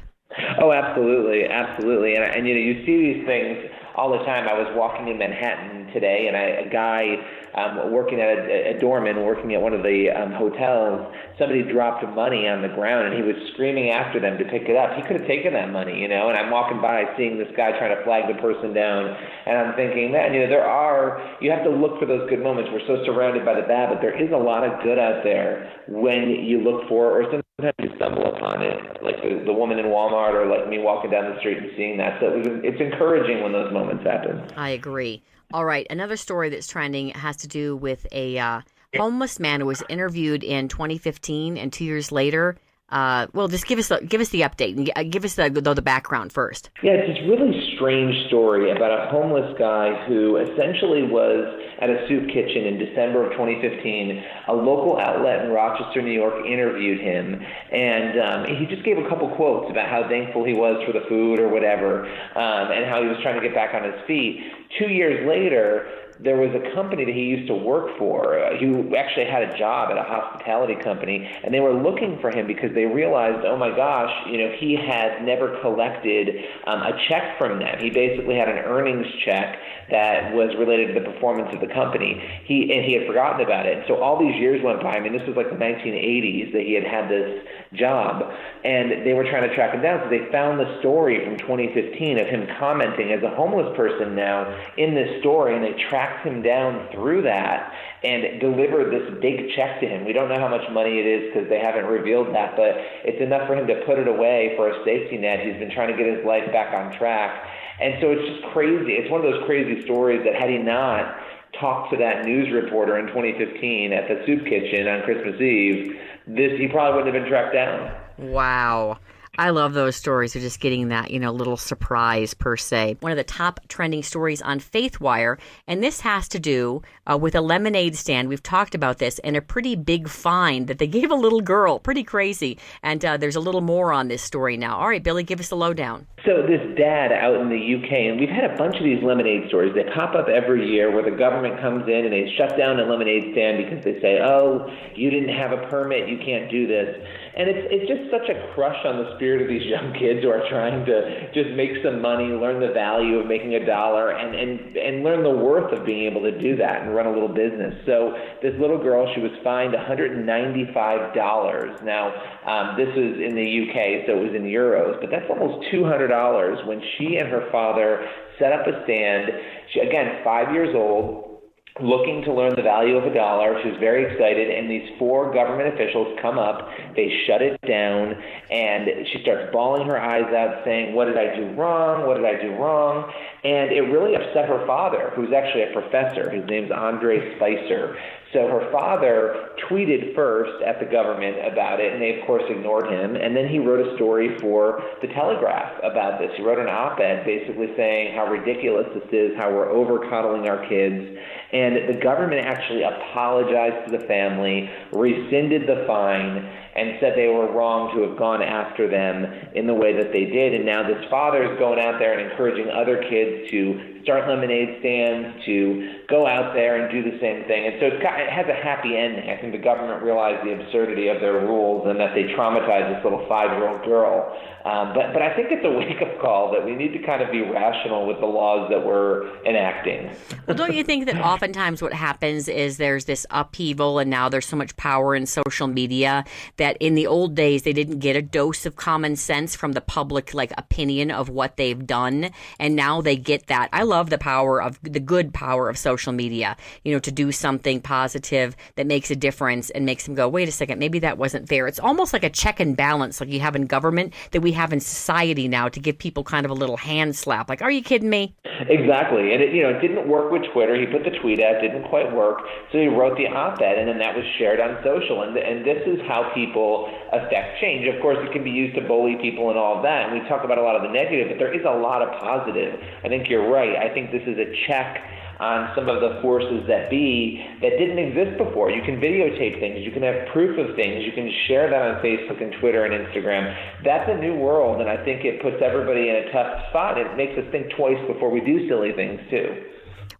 [0.60, 2.14] Oh, absolutely, absolutely.
[2.14, 4.48] And, and you know, you see these things all the time.
[4.48, 7.16] I was walking in Manhattan today, and I, a guy
[7.54, 12.02] um, working at a, a doorman, working at one of the um, hotels, somebody dropped
[12.14, 14.96] money on the ground, and he was screaming after them to pick it up.
[14.96, 16.28] He could have taken that money, you know.
[16.28, 19.12] And I'm walking by, seeing this guy trying to flag the person down,
[19.46, 21.20] and I'm thinking, man, you know, there are.
[21.40, 22.70] You have to look for those good moments.
[22.72, 25.70] We're so surrounded by the bad, but there is a lot of good out there
[25.88, 29.86] when you look for, or sometimes you stumble upon it, like the, the woman in
[29.86, 32.20] Walmart, or like me walking down the street and seeing that.
[32.20, 34.42] So it was, it's encouraging when those moments happen.
[34.56, 35.22] I agree.
[35.52, 38.60] All right, another story that's trending has to do with a uh,
[38.96, 42.56] homeless man who was interviewed in 2015, and two years later.
[42.88, 45.48] Uh, well, just give us the, give us the update and uh, give us the,
[45.48, 46.68] the the background first.
[46.82, 52.06] Yeah, it's this really strange story about a homeless guy who essentially was at a
[52.06, 54.22] soup kitchen in December of 2015.
[54.48, 57.42] A local outlet in Rochester, New York, interviewed him,
[57.72, 61.04] and um, he just gave a couple quotes about how thankful he was for the
[61.08, 64.40] food or whatever, um, and how he was trying to get back on his feet.
[64.78, 65.90] Two years later,
[66.24, 68.38] there was a company that he used to work for.
[68.38, 72.30] Uh, he actually had a job at a hospitality company, and they were looking for
[72.30, 76.92] him because they realized, oh my gosh, you know, he had never collected um, a
[77.08, 77.78] check from them.
[77.80, 79.58] He basically had an earnings check
[79.90, 82.22] that was related to the performance of the company.
[82.44, 83.78] He and he had forgotten about it.
[83.78, 84.94] And so all these years went by.
[84.94, 88.32] I mean, this was like the 1980s that he had had this job,
[88.64, 90.00] and they were trying to track him down.
[90.04, 94.46] So they found the story from 2015 of him commenting as a homeless person now
[94.76, 97.72] in this story, and they tracked him down through that
[98.04, 100.04] and delivered this big check to him.
[100.04, 103.20] We don't know how much money it is because they haven't revealed that, but it's
[103.22, 105.40] enough for him to put it away for a safety net.
[105.40, 107.46] He's been trying to get his life back on track.
[107.80, 108.92] And so it's just crazy.
[108.92, 111.16] It's one of those crazy stories that had he not
[111.58, 116.58] talked to that news reporter in 2015 at the soup kitchen on Christmas Eve, this
[116.58, 117.92] he probably wouldn't have been tracked down.
[118.18, 118.98] Wow.
[119.38, 122.98] I love those stories of just getting that, you know, little surprise per se.
[123.00, 127.34] One of the top trending stories on FaithWire, and this has to do uh, with
[127.34, 128.28] a lemonade stand.
[128.28, 131.78] We've talked about this and a pretty big fine that they gave a little girl.
[131.78, 132.58] Pretty crazy.
[132.82, 134.76] And uh, there's a little more on this story now.
[134.76, 136.06] All right, Billy, give us the lowdown.
[136.26, 139.48] So this dad out in the UK, and we've had a bunch of these lemonade
[139.48, 139.74] stories.
[139.74, 142.84] They pop up every year where the government comes in and they shut down a
[142.84, 147.02] lemonade stand because they say, "Oh, you didn't have a permit, you can't do this."
[147.34, 150.28] And it's it's just such a crush on the spirit of these young kids who
[150.28, 154.36] are trying to just make some money, learn the value of making a dollar, and
[154.36, 157.32] and and learn the worth of being able to do that and run a little
[157.32, 157.72] business.
[157.86, 161.72] So this little girl, she was fined 195 dollars.
[161.82, 162.12] Now
[162.44, 166.08] um, this was in the UK, so it was in euros, but that's almost 200
[166.08, 168.06] dollars when she and her father
[168.38, 169.32] set up a stand.
[169.72, 171.31] She again five years old
[171.80, 173.58] looking to learn the value of a dollar.
[173.62, 178.14] She was very excited, and these four government officials come up, they shut it down,
[178.50, 182.06] and she starts bawling her eyes out, saying, What did I do wrong?
[182.06, 183.10] What did I do wrong?
[183.44, 186.30] And it really upset her father, who's actually a professor.
[186.30, 187.96] His name's Andre Spicer.
[188.32, 192.88] So her father tweeted first at the government about it, and they, of course, ignored
[192.88, 193.14] him.
[193.14, 196.30] And then he wrote a story for The Telegraph about this.
[196.36, 200.48] He wrote an op ed basically saying how ridiculous this is, how we're over coddling
[200.48, 201.18] our kids.
[201.52, 207.52] And the government actually apologized to the family, rescinded the fine, and said they were
[207.52, 210.54] wrong to have gone after them in the way that they did.
[210.54, 214.78] And now this father is going out there and encouraging other kids to start lemonade
[214.80, 217.66] stands, to go out there and do the same thing.
[217.66, 219.30] And so it's got, it has a happy ending.
[219.30, 223.04] I think the government realized the absurdity of their rules and that they traumatized this
[223.04, 224.32] little five-year-old girl.
[224.64, 227.32] Um, but but I think it's a wake-up call that we need to kind of
[227.32, 230.10] be rational with the laws that we're enacting.
[230.46, 234.46] Well, don't you think that oftentimes what happens is there's this upheaval, and now there's
[234.46, 236.24] so much power in social media
[236.58, 239.80] that in the old days they didn't get a dose of common sense from the
[239.80, 243.68] public like opinion of what they've done, and now they get that.
[243.72, 246.56] I love the power of the good power of social media.
[246.84, 250.48] You know, to do something positive that makes a difference and makes them go, wait
[250.48, 251.66] a second, maybe that wasn't fair.
[251.66, 254.72] It's almost like a check and balance, like you have in government that we have
[254.72, 257.48] in society now to give people kind of a little hand slap.
[257.48, 258.34] Like, are you kidding me?
[258.68, 260.78] Exactly, and it you know it didn't work with Twitter.
[260.78, 263.88] He put the tweet out, it didn't quite work, so he wrote the op-ed, and
[263.88, 265.22] then that was shared on social.
[265.22, 267.88] And and this is how people affect change.
[267.88, 270.08] Of course, it can be used to bully people and all that.
[270.08, 272.12] And we talk about a lot of the negative, but there is a lot of
[272.20, 272.78] positive.
[273.04, 273.76] I think you're right.
[273.76, 275.02] I think this is a check
[275.42, 278.70] on some of the forces that be that didn't exist before.
[278.70, 281.94] You can videotape things, you can have proof of things, you can share that on
[281.98, 283.50] Facebook and Twitter and Instagram.
[283.82, 286.96] That's a new world, and I think it puts everybody in a tough spot.
[286.96, 289.66] It makes us think twice before we do silly things, too.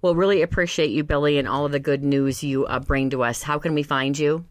[0.02, 3.22] Well, really appreciate you, Billy, and all of the good news you uh, bring to
[3.22, 3.42] us.
[3.42, 4.44] How can we find you?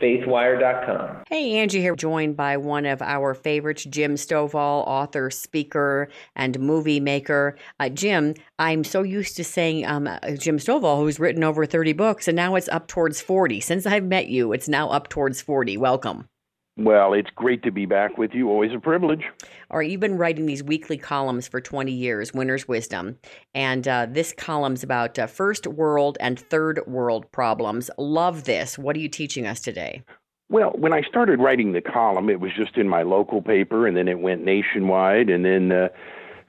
[0.00, 1.24] faithwire.com.
[1.28, 7.00] Hey, Angie here, joined by one of our favorites, Jim Stovall, author, speaker, and movie
[7.00, 7.56] maker.
[7.80, 11.92] Uh, Jim, I'm so used to saying um, uh, Jim Stovall, who's written over 30
[11.92, 13.60] books, and now it's up towards 40.
[13.60, 15.76] Since I've met you, it's now up towards 40.
[15.76, 16.28] Welcome.
[16.76, 18.48] Well, it's great to be back with you.
[18.48, 19.24] Always a privilege.
[19.70, 23.18] All right, you've been writing these weekly columns for 20 years, Winner's Wisdom.
[23.54, 27.90] And uh, this column's about uh, first world and third world problems.
[27.98, 28.78] Love this.
[28.78, 30.02] What are you teaching us today?
[30.48, 33.96] Well, when I started writing the column, it was just in my local paper, and
[33.96, 35.88] then it went nationwide, and then uh,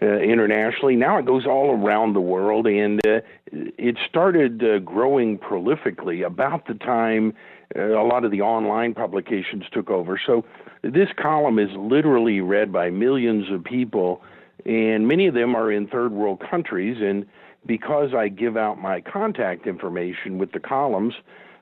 [0.01, 0.95] uh, internationally.
[0.95, 6.67] Now it goes all around the world, and uh, it started uh, growing prolifically about
[6.67, 7.33] the time
[7.76, 10.19] a lot of the online publications took over.
[10.23, 10.45] So
[10.82, 14.21] this column is literally read by millions of people,
[14.65, 16.97] and many of them are in third world countries.
[17.02, 17.26] And
[17.65, 21.13] because I give out my contact information with the columns,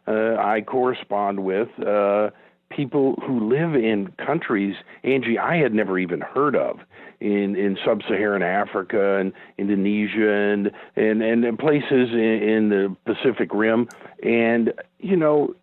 [0.07, 2.31] uh, I correspond with uh,
[2.69, 6.79] people who live in countries, Angie, I had never even heard of
[7.19, 13.87] in, in sub-Saharan Africa and Indonesia and and and places in, in the Pacific Rim.
[14.23, 15.55] And you know,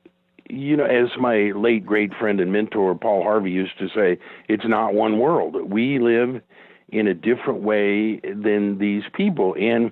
[0.49, 4.67] you know, as my late great friend and mentor Paul Harvey used to say, it's
[4.67, 5.71] not one world.
[5.71, 6.41] We live
[6.89, 9.55] in a different way than these people.
[9.59, 9.91] And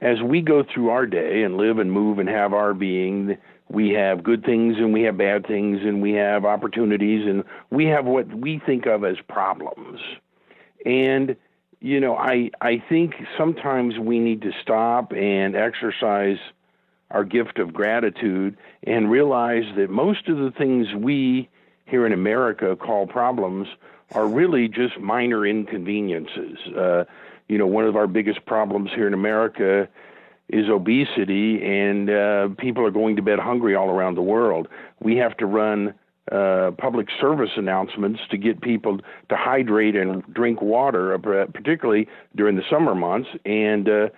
[0.00, 3.36] as we go through our day and live and move and have our being,
[3.68, 7.86] we have good things and we have bad things and we have opportunities and we
[7.86, 10.00] have what we think of as problems.
[10.84, 11.36] And
[11.80, 16.38] you know, I I think sometimes we need to stop and exercise
[17.12, 21.48] our gift of gratitude and realize that most of the things we
[21.86, 23.68] here in America call problems
[24.12, 26.58] are really just minor inconveniences.
[26.76, 27.04] Uh,
[27.48, 29.88] you know, one of our biggest problems here in America
[30.48, 34.68] is obesity, and uh, people are going to bed hungry all around the world.
[35.00, 35.94] We have to run
[36.30, 38.98] uh, public service announcements to get people
[39.28, 42.06] to hydrate and drink water, uh, particularly
[42.36, 43.28] during the summer months.
[43.44, 44.08] And uh,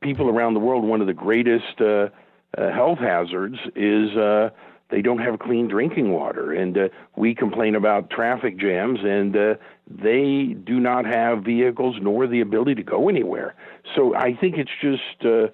[0.00, 2.08] people around the world, one of the greatest uh,
[2.56, 4.50] uh, health hazards is uh,
[4.90, 6.52] they don't have clean drinking water.
[6.52, 9.54] And uh, we complain about traffic jams, and uh,
[9.86, 13.54] they do not have vehicles nor the ability to go anywhere.
[13.94, 15.48] So I think it's just uh,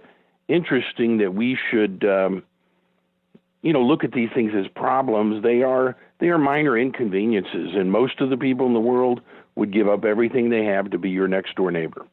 [0.48, 2.04] interesting that we should.
[2.04, 2.42] Um,
[3.62, 5.42] you know, look at these things as problems.
[5.42, 9.22] They are they are minor inconveniences, and most of the people in the world
[9.54, 12.04] would give up everything they have to be your next door neighbor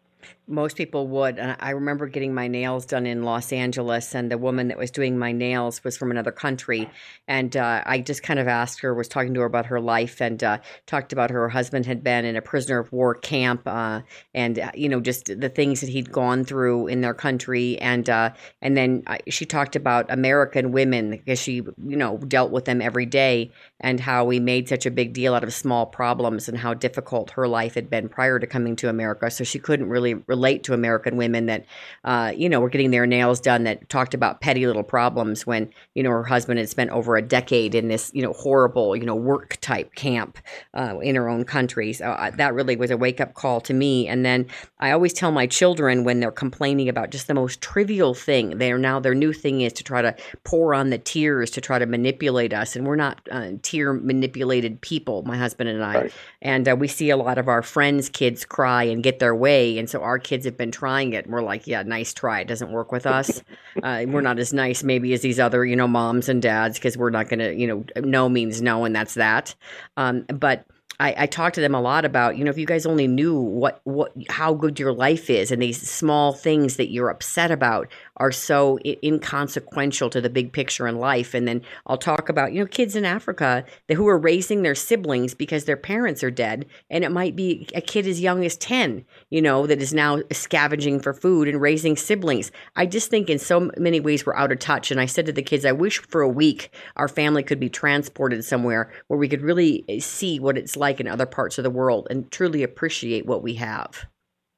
[0.52, 1.40] most people would.
[1.40, 4.92] And I remember getting my nails done in Los Angeles, and the woman that was
[4.92, 6.90] doing my nails was from another country.
[7.28, 10.22] And uh, I just kind of asked her, was talking to her about her life,
[10.22, 14.02] and uh, talked about her husband had been in a prisoner of war camp, uh,
[14.34, 18.10] and uh, you know just the things that he'd gone through in their country, and
[18.10, 18.32] uh,
[18.62, 23.06] and then she talked about American women because she you know dealt with them every
[23.06, 26.74] day, and how we made such a big deal out of small problems, and how
[26.74, 29.32] difficult her life had been prior to coming to America.
[29.32, 30.16] So she couldn't really
[30.64, 31.66] to American women that,
[32.04, 35.70] uh, you know, were getting their nails done that talked about petty little problems when,
[35.96, 39.06] you know, her husband had spent over a decade in this, you know, horrible, you
[39.06, 40.38] know, work type camp
[40.74, 41.94] uh, in her own country.
[41.94, 44.08] So uh, that really was a wake up call to me.
[44.08, 44.48] And then
[44.80, 48.72] I always tell my children when they're complaining about just the most trivial thing, they
[48.72, 51.80] are now their new thing is to try to pour on the tears to try
[51.80, 52.76] to manipulate us.
[52.76, 55.94] And we're not uh, tear manipulated people, my husband and I.
[55.94, 56.14] Right.
[56.42, 59.78] And uh, we see a lot of our friends' kids cry and get their way.
[59.78, 61.28] And so our kids have been trying it.
[61.28, 62.42] We're like, yeah, nice try.
[62.42, 63.44] It doesn't work with us.
[63.82, 66.98] Uh, we're not as nice maybe as these other, you know, moms and dads because
[66.98, 69.56] we're not going to, you know, no means no, and that's that.
[69.98, 70.66] Um, but
[71.02, 73.40] I, I talk to them a lot about, you know, if you guys only knew
[73.40, 77.92] what what how good your life is and these small things that you're upset about
[78.22, 81.34] are so inconsequential to the big picture in life.
[81.34, 85.34] And then I'll talk about, you know, kids in Africa who are raising their siblings
[85.34, 86.68] because their parents are dead.
[86.92, 90.20] And it might be a kid as young as 10, you know, that is now
[90.32, 92.52] scavenging for food and raising siblings.
[92.76, 94.92] I just think in so many ways we're out of touch.
[94.92, 97.70] And I said to the kids, I wish for a week our family could be
[97.70, 101.64] transported somewhere where we could really eh, see what it's like in other parts of
[101.64, 104.06] the world and truly appreciate what we have.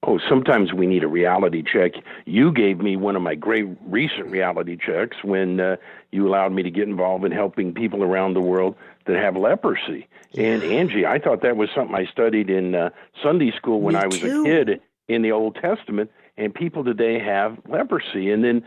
[0.05, 1.93] Oh, sometimes we need a reality check.
[2.25, 5.77] You gave me one of my great recent reality checks when uh,
[6.11, 8.75] you allowed me to get involved in helping people around the world
[9.05, 10.07] that have leprosy.
[10.37, 12.89] And Angie, I thought that was something I studied in uh,
[13.21, 14.41] Sunday school when me I was too.
[14.41, 16.11] a kid in the Old Testament.
[16.35, 18.31] And people today have leprosy.
[18.31, 18.65] And then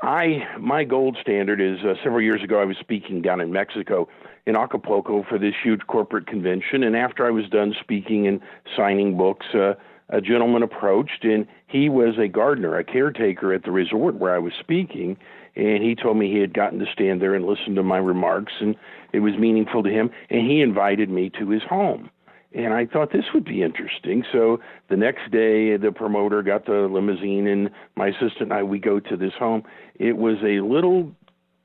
[0.00, 4.08] I, my gold standard is uh, several years ago I was speaking down in Mexico
[4.46, 6.82] in Acapulco for this huge corporate convention.
[6.82, 8.40] And after I was done speaking and
[8.76, 9.74] signing books, uh,
[10.12, 14.38] a gentleman approached, and he was a gardener, a caretaker at the resort where I
[14.38, 15.16] was speaking.
[15.56, 18.52] And he told me he had gotten to stand there and listen to my remarks,
[18.60, 18.76] and
[19.12, 20.10] it was meaningful to him.
[20.30, 22.10] And he invited me to his home.
[22.54, 24.24] And I thought this would be interesting.
[24.30, 24.60] So
[24.90, 29.00] the next day, the promoter got the limousine, and my assistant and I, we go
[29.00, 29.62] to this home.
[29.98, 31.12] It was a little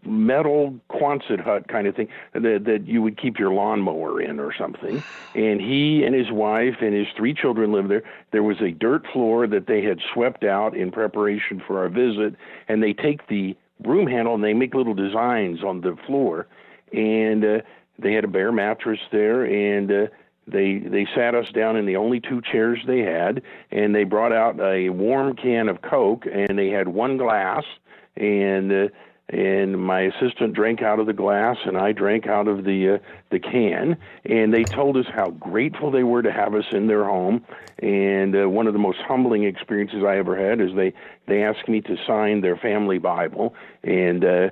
[0.08, 4.54] metal Quonset hut kind of thing that that you would keep your lawnmower in or
[4.56, 5.04] something.
[5.36, 8.04] And he and his wife and his three children lived there.
[8.32, 12.36] There was a dirt floor that they had swept out in preparation for our visit,
[12.68, 16.48] and they take the broom handle and they make little designs on the floor.
[16.92, 17.60] And uh,
[18.00, 20.08] they had a bare mattress there, and uh,
[20.48, 23.42] they they sat us down in the only two chairs they had,
[23.72, 27.66] and they brought out a warm can of Coke, and they had one glass,
[28.16, 28.88] and uh,
[29.30, 32.98] and my assistant drank out of the glass and I drank out of the uh,
[33.30, 33.98] the can.
[34.26, 37.46] And they told us how grateful they were to have us in their home.
[37.80, 40.94] And uh, one of the most humbling experiences I ever had is they
[41.28, 43.54] they asked me to sign their family bible.
[43.84, 44.50] And uh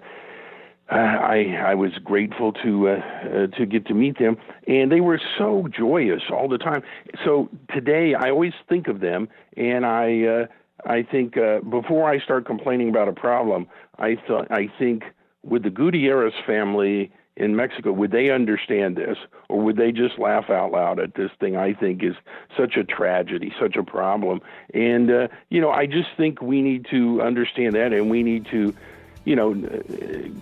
[0.90, 5.20] I I was grateful to uh, uh, to get to meet them, and they were
[5.38, 6.84] so joyous all the time.
[7.24, 10.46] So today, I always think of them, and I uh,
[10.86, 13.68] I think uh, before I start complaining about a problem,
[13.98, 15.04] I thought I think
[15.44, 19.18] with the Gutierrez family in Mexico, would they understand this,
[19.50, 21.58] or would they just laugh out loud at this thing?
[21.58, 22.16] I think is
[22.56, 24.42] such a tragedy, such a problem,
[24.74, 28.46] and uh, you know, I just think we need to understand that, and we need
[28.52, 28.74] to,
[29.26, 29.54] you know,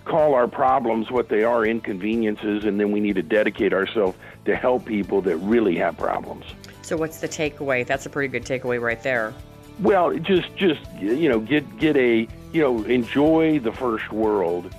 [0.06, 4.56] call our problems what they are, inconveniences, and then we need to dedicate ourselves to
[4.56, 6.46] help people that really have problems.
[6.84, 7.88] So what's the takeaway?
[7.88, 9.34] That's a pretty good takeaway right there.
[9.80, 14.74] Well, just just you know, get get a you know, enjoy the first world,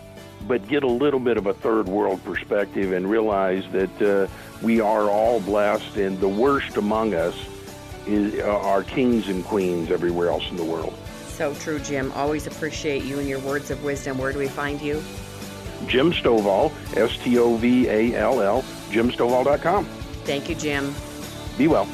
[0.46, 4.28] but get a little bit of a third world perspective and realize that uh,
[4.62, 7.34] we are all blessed, and the worst among us
[8.06, 10.94] is uh, are kings and queens everywhere else in the world.
[11.28, 12.12] So true, Jim.
[12.12, 14.18] Always appreciate you and your words of wisdom.
[14.18, 15.02] Where do we find you?
[15.88, 19.84] Jim Stovall, S T O V A L L, jimstovall.com.
[20.24, 20.94] Thank you, Jim.
[21.58, 21.88] Be well.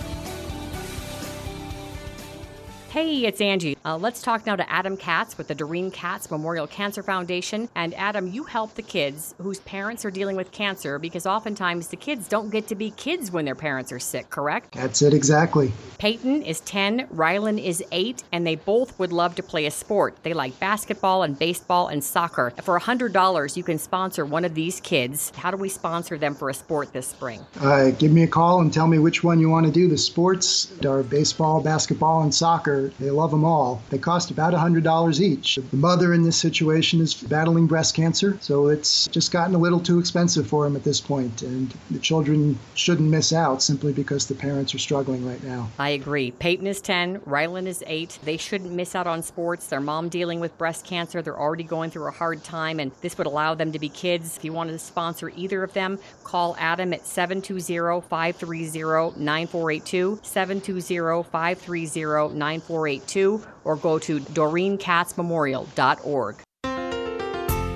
[2.91, 3.77] Hey, it's Angie.
[3.83, 7.69] Uh, let's talk now to Adam Katz with the Doreen Katz Memorial Cancer Foundation.
[7.75, 11.97] And Adam, you help the kids whose parents are dealing with cancer because oftentimes the
[11.97, 14.75] kids don't get to be kids when their parents are sick, correct?
[14.75, 15.73] That's it exactly.
[15.97, 20.17] Peyton is 10, Rylan is 8, and they both would love to play a sport.
[20.23, 22.53] They like basketball and baseball and soccer.
[22.63, 25.33] For $100, you can sponsor one of these kids.
[25.37, 27.41] How do we sponsor them for a sport this spring?
[27.61, 29.89] Uh, give me a call and tell me which one you want to do.
[29.89, 32.93] The sports are baseball, basketball, and soccer.
[33.01, 33.70] They love them all.
[33.91, 35.59] They cost about $100 each.
[35.71, 39.81] The mother in this situation is battling breast cancer, so it's just gotten a little
[39.81, 41.21] too expensive for them at this point.
[41.21, 45.69] point, and the children shouldn't miss out simply because the parents are struggling right now.
[45.79, 46.31] I agree.
[46.31, 48.21] Peyton is 10, Rylan is 8.
[48.23, 49.67] They shouldn't miss out on sports.
[49.67, 53.19] Their mom dealing with breast cancer, they're already going through a hard time, and this
[53.19, 54.37] would allow them to be kids.
[54.37, 61.25] If you wanted to sponsor either of them, call Adam at 720 530 9482, 720
[61.25, 66.37] 530 9482, or go to DoreenKatzMemorial.org.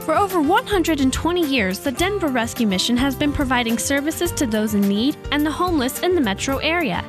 [0.05, 4.83] For over 120 years, the Denver Rescue Mission has been providing services to those in
[4.83, 7.03] need and the homeless in the metro area.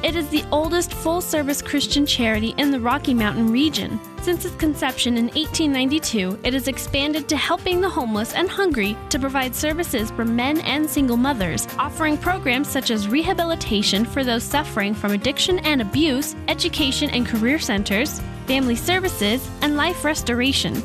[0.00, 3.98] It is the oldest full service Christian charity in the Rocky Mountain region.
[4.22, 9.18] Since its conception in 1892, it has expanded to helping the homeless and hungry to
[9.18, 14.94] provide services for men and single mothers, offering programs such as rehabilitation for those suffering
[14.94, 20.80] from addiction and abuse, education and career centers, family services, and life restoration.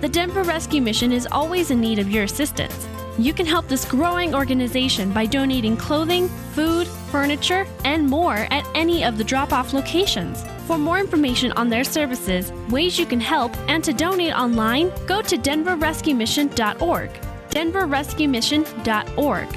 [0.00, 2.86] The Denver Rescue Mission is always in need of your assistance.
[3.18, 9.04] You can help this growing organization by donating clothing, food, furniture, and more at any
[9.04, 10.42] of the drop off locations.
[10.66, 15.22] For more information on their services, ways you can help, and to donate online, go
[15.22, 17.10] to denverrescuemission.org.
[17.50, 19.48] denverrescuemission.org.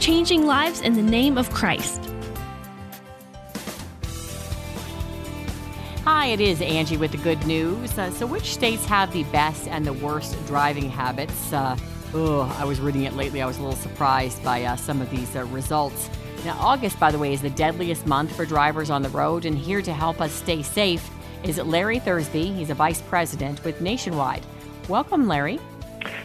[0.00, 2.00] Changing lives in the name of Christ.
[6.06, 7.98] Hi, it is Angie with the good news.
[7.98, 11.52] Uh, so, which states have the best and the worst driving habits?
[11.52, 11.76] Uh,
[12.14, 13.42] oh, I was reading it lately.
[13.42, 16.08] I was a little surprised by uh, some of these uh, results.
[16.44, 19.58] Now, August, by the way, is the deadliest month for drivers on the road, and
[19.58, 21.10] here to help us stay safe
[21.42, 22.54] is Larry Thursby.
[22.54, 24.44] He's a vice president with Nationwide.
[24.88, 25.58] Welcome, Larry.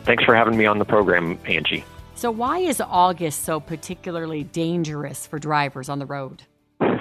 [0.03, 1.83] Thanks for having me on the program, Angie.
[2.15, 6.43] So, why is August so particularly dangerous for drivers on the road?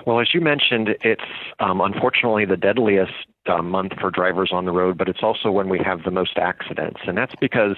[0.07, 1.23] Well, as you mentioned, it's
[1.61, 3.13] um, unfortunately the deadliest
[3.47, 6.39] uh, month for drivers on the road, but it's also when we have the most
[6.39, 7.01] accidents.
[7.07, 7.77] And that's because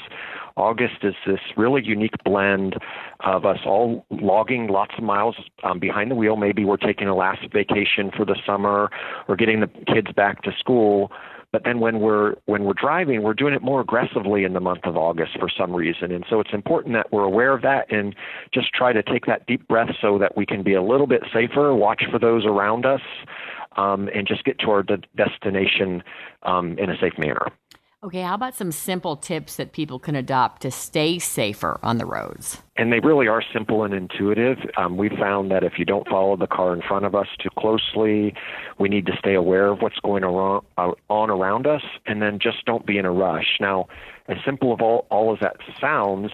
[0.57, 2.77] August is this really unique blend
[3.21, 6.37] of us all logging lots of miles um, behind the wheel.
[6.37, 8.91] Maybe we're taking a last vacation for the summer
[9.27, 11.11] or getting the kids back to school.
[11.51, 14.81] But then when we're when we're driving, we're doing it more aggressively in the month
[14.85, 16.11] of August for some reason.
[16.11, 18.15] And so it's important that we're aware of that and
[18.53, 21.23] just try to take that deep breath so that we can be a little bit
[21.33, 23.03] safer, watch for those around us,
[23.77, 26.03] um, and just get to our de- destination
[26.43, 27.47] um, in a safe manner.
[28.05, 32.05] Okay, how about some simple tips that people can adopt to stay safer on the
[32.05, 32.61] roads?
[32.77, 34.59] And they really are simple and intuitive.
[34.77, 37.49] Um, we found that if you don't follow the car in front of us too
[37.59, 38.35] closely,
[38.79, 42.41] we need to stay aware of what's going on, uh, on around us, and then
[42.41, 43.57] just don't be in a rush.
[43.59, 43.89] Now,
[44.29, 46.31] as simple of all, all as that sounds,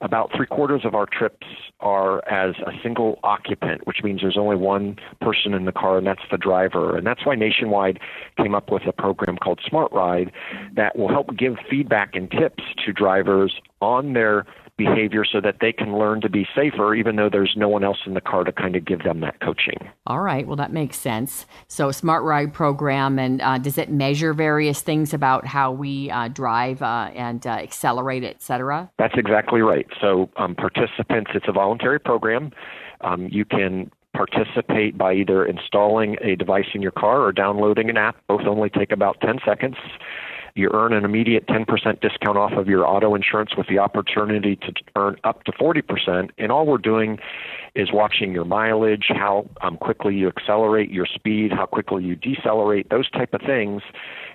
[0.00, 1.46] about three quarters of our trips
[1.80, 6.06] are as a single occupant, which means there's only one person in the car, and
[6.06, 6.96] that's the driver.
[6.96, 7.98] And that's why Nationwide
[8.36, 10.32] came up with a program called Smart Ride
[10.74, 14.46] that will help give feedback and tips to drivers on their
[14.78, 17.98] behavior so that they can learn to be safer even though there's no one else
[18.06, 19.76] in the car to kind of give them that coaching.
[20.06, 21.44] All right, well that makes sense.
[21.66, 26.28] So smart ride program and uh, does it measure various things about how we uh,
[26.28, 28.90] drive uh, and uh, accelerate, cetera?
[28.98, 29.86] That's exactly right.
[30.00, 32.52] So um, participants, it's a voluntary program.
[33.00, 37.96] Um, you can participate by either installing a device in your car or downloading an
[37.96, 38.16] app.
[38.26, 39.76] Both only take about 10 seconds.
[40.58, 44.72] You earn an immediate 10% discount off of your auto insurance with the opportunity to
[44.96, 46.30] earn up to 40%.
[46.36, 47.20] And all we're doing
[47.76, 52.90] is watching your mileage, how um, quickly you accelerate, your speed, how quickly you decelerate,
[52.90, 53.82] those type of things,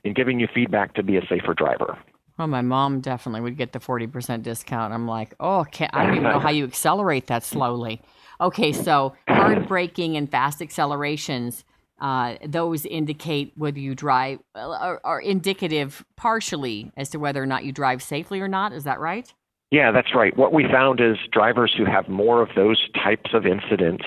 [0.06, 1.98] and giving you feedback to be a safer driver.
[2.38, 4.94] Well, my mom definitely would get the 40% discount.
[4.94, 8.02] I'm like, oh, can't, I don't even know how you accelerate that slowly.
[8.40, 11.66] Okay, so hard braking and fast accelerations,
[12.04, 17.64] uh, those indicate whether you drive, are, are indicative partially as to whether or not
[17.64, 18.74] you drive safely or not.
[18.74, 19.34] Is that right?
[19.72, 20.38] Yeah, that's right.
[20.38, 24.04] What we found is drivers who have more of those types of incidents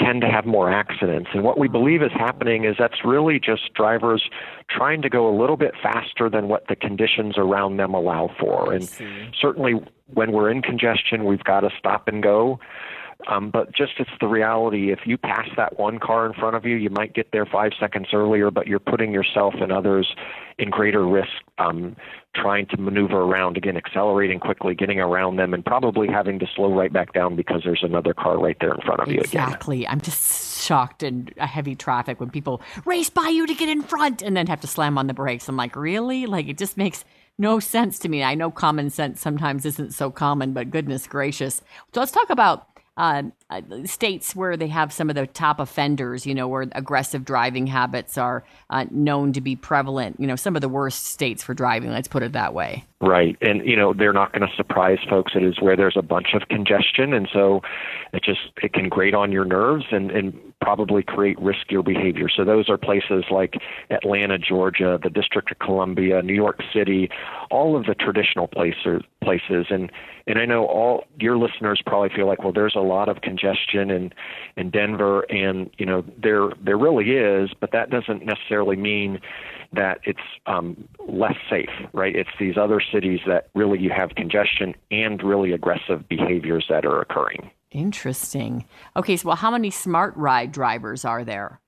[0.00, 1.28] tend to have more accidents.
[1.34, 4.28] And what we believe is happening is that's really just drivers
[4.70, 8.72] trying to go a little bit faster than what the conditions around them allow for.
[8.72, 8.88] And
[9.40, 9.74] certainly
[10.14, 12.58] when we're in congestion, we've got to stop and go.
[13.26, 14.92] Um, but just it's the reality.
[14.92, 17.72] If you pass that one car in front of you, you might get there five
[17.78, 20.14] seconds earlier, but you're putting yourself and others
[20.56, 21.96] in greater risk um,
[22.34, 26.72] trying to maneuver around, again, accelerating quickly, getting around them, and probably having to slow
[26.72, 29.24] right back down because there's another car right there in front of you again.
[29.24, 29.86] Exactly.
[29.86, 34.22] I'm just shocked in heavy traffic when people race by you to get in front
[34.22, 35.48] and then have to slam on the brakes.
[35.48, 36.26] I'm like, really?
[36.26, 37.04] Like, it just makes
[37.38, 38.24] no sense to me.
[38.24, 41.62] I know common sense sometimes isn't so common, but goodness gracious.
[41.94, 42.67] So let's talk about
[42.98, 47.24] uh, uh, states where they have some of the top offenders, you know, where aggressive
[47.24, 50.18] driving habits are uh, known to be prevalent.
[50.18, 51.90] You know, some of the worst states for driving.
[51.90, 52.84] Let's put it that way.
[53.00, 53.36] Right.
[53.40, 55.32] And, you know, they're not going to surprise folks.
[55.36, 57.12] It is where there's a bunch of congestion.
[57.12, 57.60] And so
[58.12, 62.28] it just, it can grate on your nerves and, and probably create riskier behavior.
[62.28, 63.54] So those are places like
[63.90, 67.08] Atlanta, Georgia, the District of Columbia, New York City,
[67.52, 69.66] all of the traditional places, places.
[69.70, 69.92] And,
[70.26, 73.92] and I know all your listeners probably feel like, well, there's a lot of congestion
[73.92, 74.12] in,
[74.56, 75.20] in Denver.
[75.30, 79.20] And, you know, there, there really is, but that doesn't necessarily mean
[79.72, 82.16] that it's um, less safe, right?
[82.16, 87.00] It's these other cities that really you have congestion and really aggressive behaviors that are
[87.00, 87.50] occurring.
[87.70, 88.66] Interesting.
[88.96, 91.60] Okay, so well, how many smart ride drivers are there?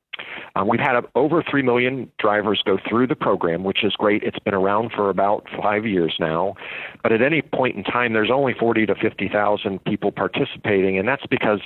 [0.57, 4.23] Um, we've had over 3 million drivers go through the program, which is great.
[4.23, 6.55] It's been around for about five years now.
[7.03, 11.27] But at any point in time, there's only 40 to 50,000 people participating, and that's
[11.27, 11.61] because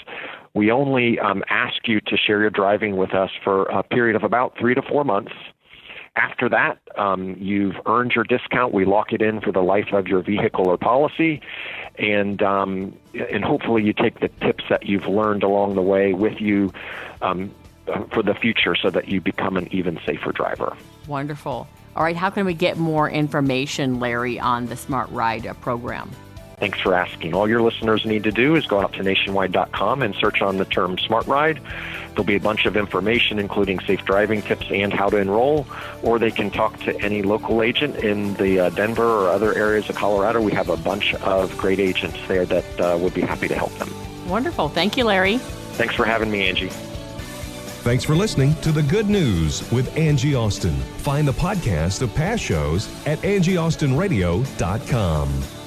[0.54, 4.22] we only um, ask you to share your driving with us for a period of
[4.22, 5.32] about three to four months.
[6.16, 8.72] After that, um, you've earned your discount.
[8.72, 11.40] We lock it in for the life of your vehicle or policy,
[11.96, 16.40] and um, and hopefully you take the tips that you've learned along the way with
[16.40, 16.72] you
[17.20, 17.52] um,
[18.12, 20.76] for the future, so that you become an even safer driver.
[21.08, 21.66] Wonderful.
[21.96, 26.10] All right, how can we get more information, Larry, on the Smart Ride uh, program?
[26.58, 27.34] Thanks for asking.
[27.34, 30.64] All your listeners need to do is go out to nationwide.com and search on the
[30.64, 31.60] term Smart Ride.
[32.10, 35.66] There'll be a bunch of information, including safe driving tips and how to enroll,
[36.02, 39.88] or they can talk to any local agent in the uh, Denver or other areas
[39.90, 40.40] of Colorado.
[40.40, 43.72] We have a bunch of great agents there that uh, would be happy to help
[43.78, 43.92] them.
[44.28, 44.68] Wonderful.
[44.68, 45.38] Thank you, Larry.
[45.38, 46.70] Thanks for having me, Angie.
[47.84, 50.74] Thanks for listening to The Good News with Angie Austin.
[50.98, 55.63] Find the podcast of past shows at angieaustinradio.com.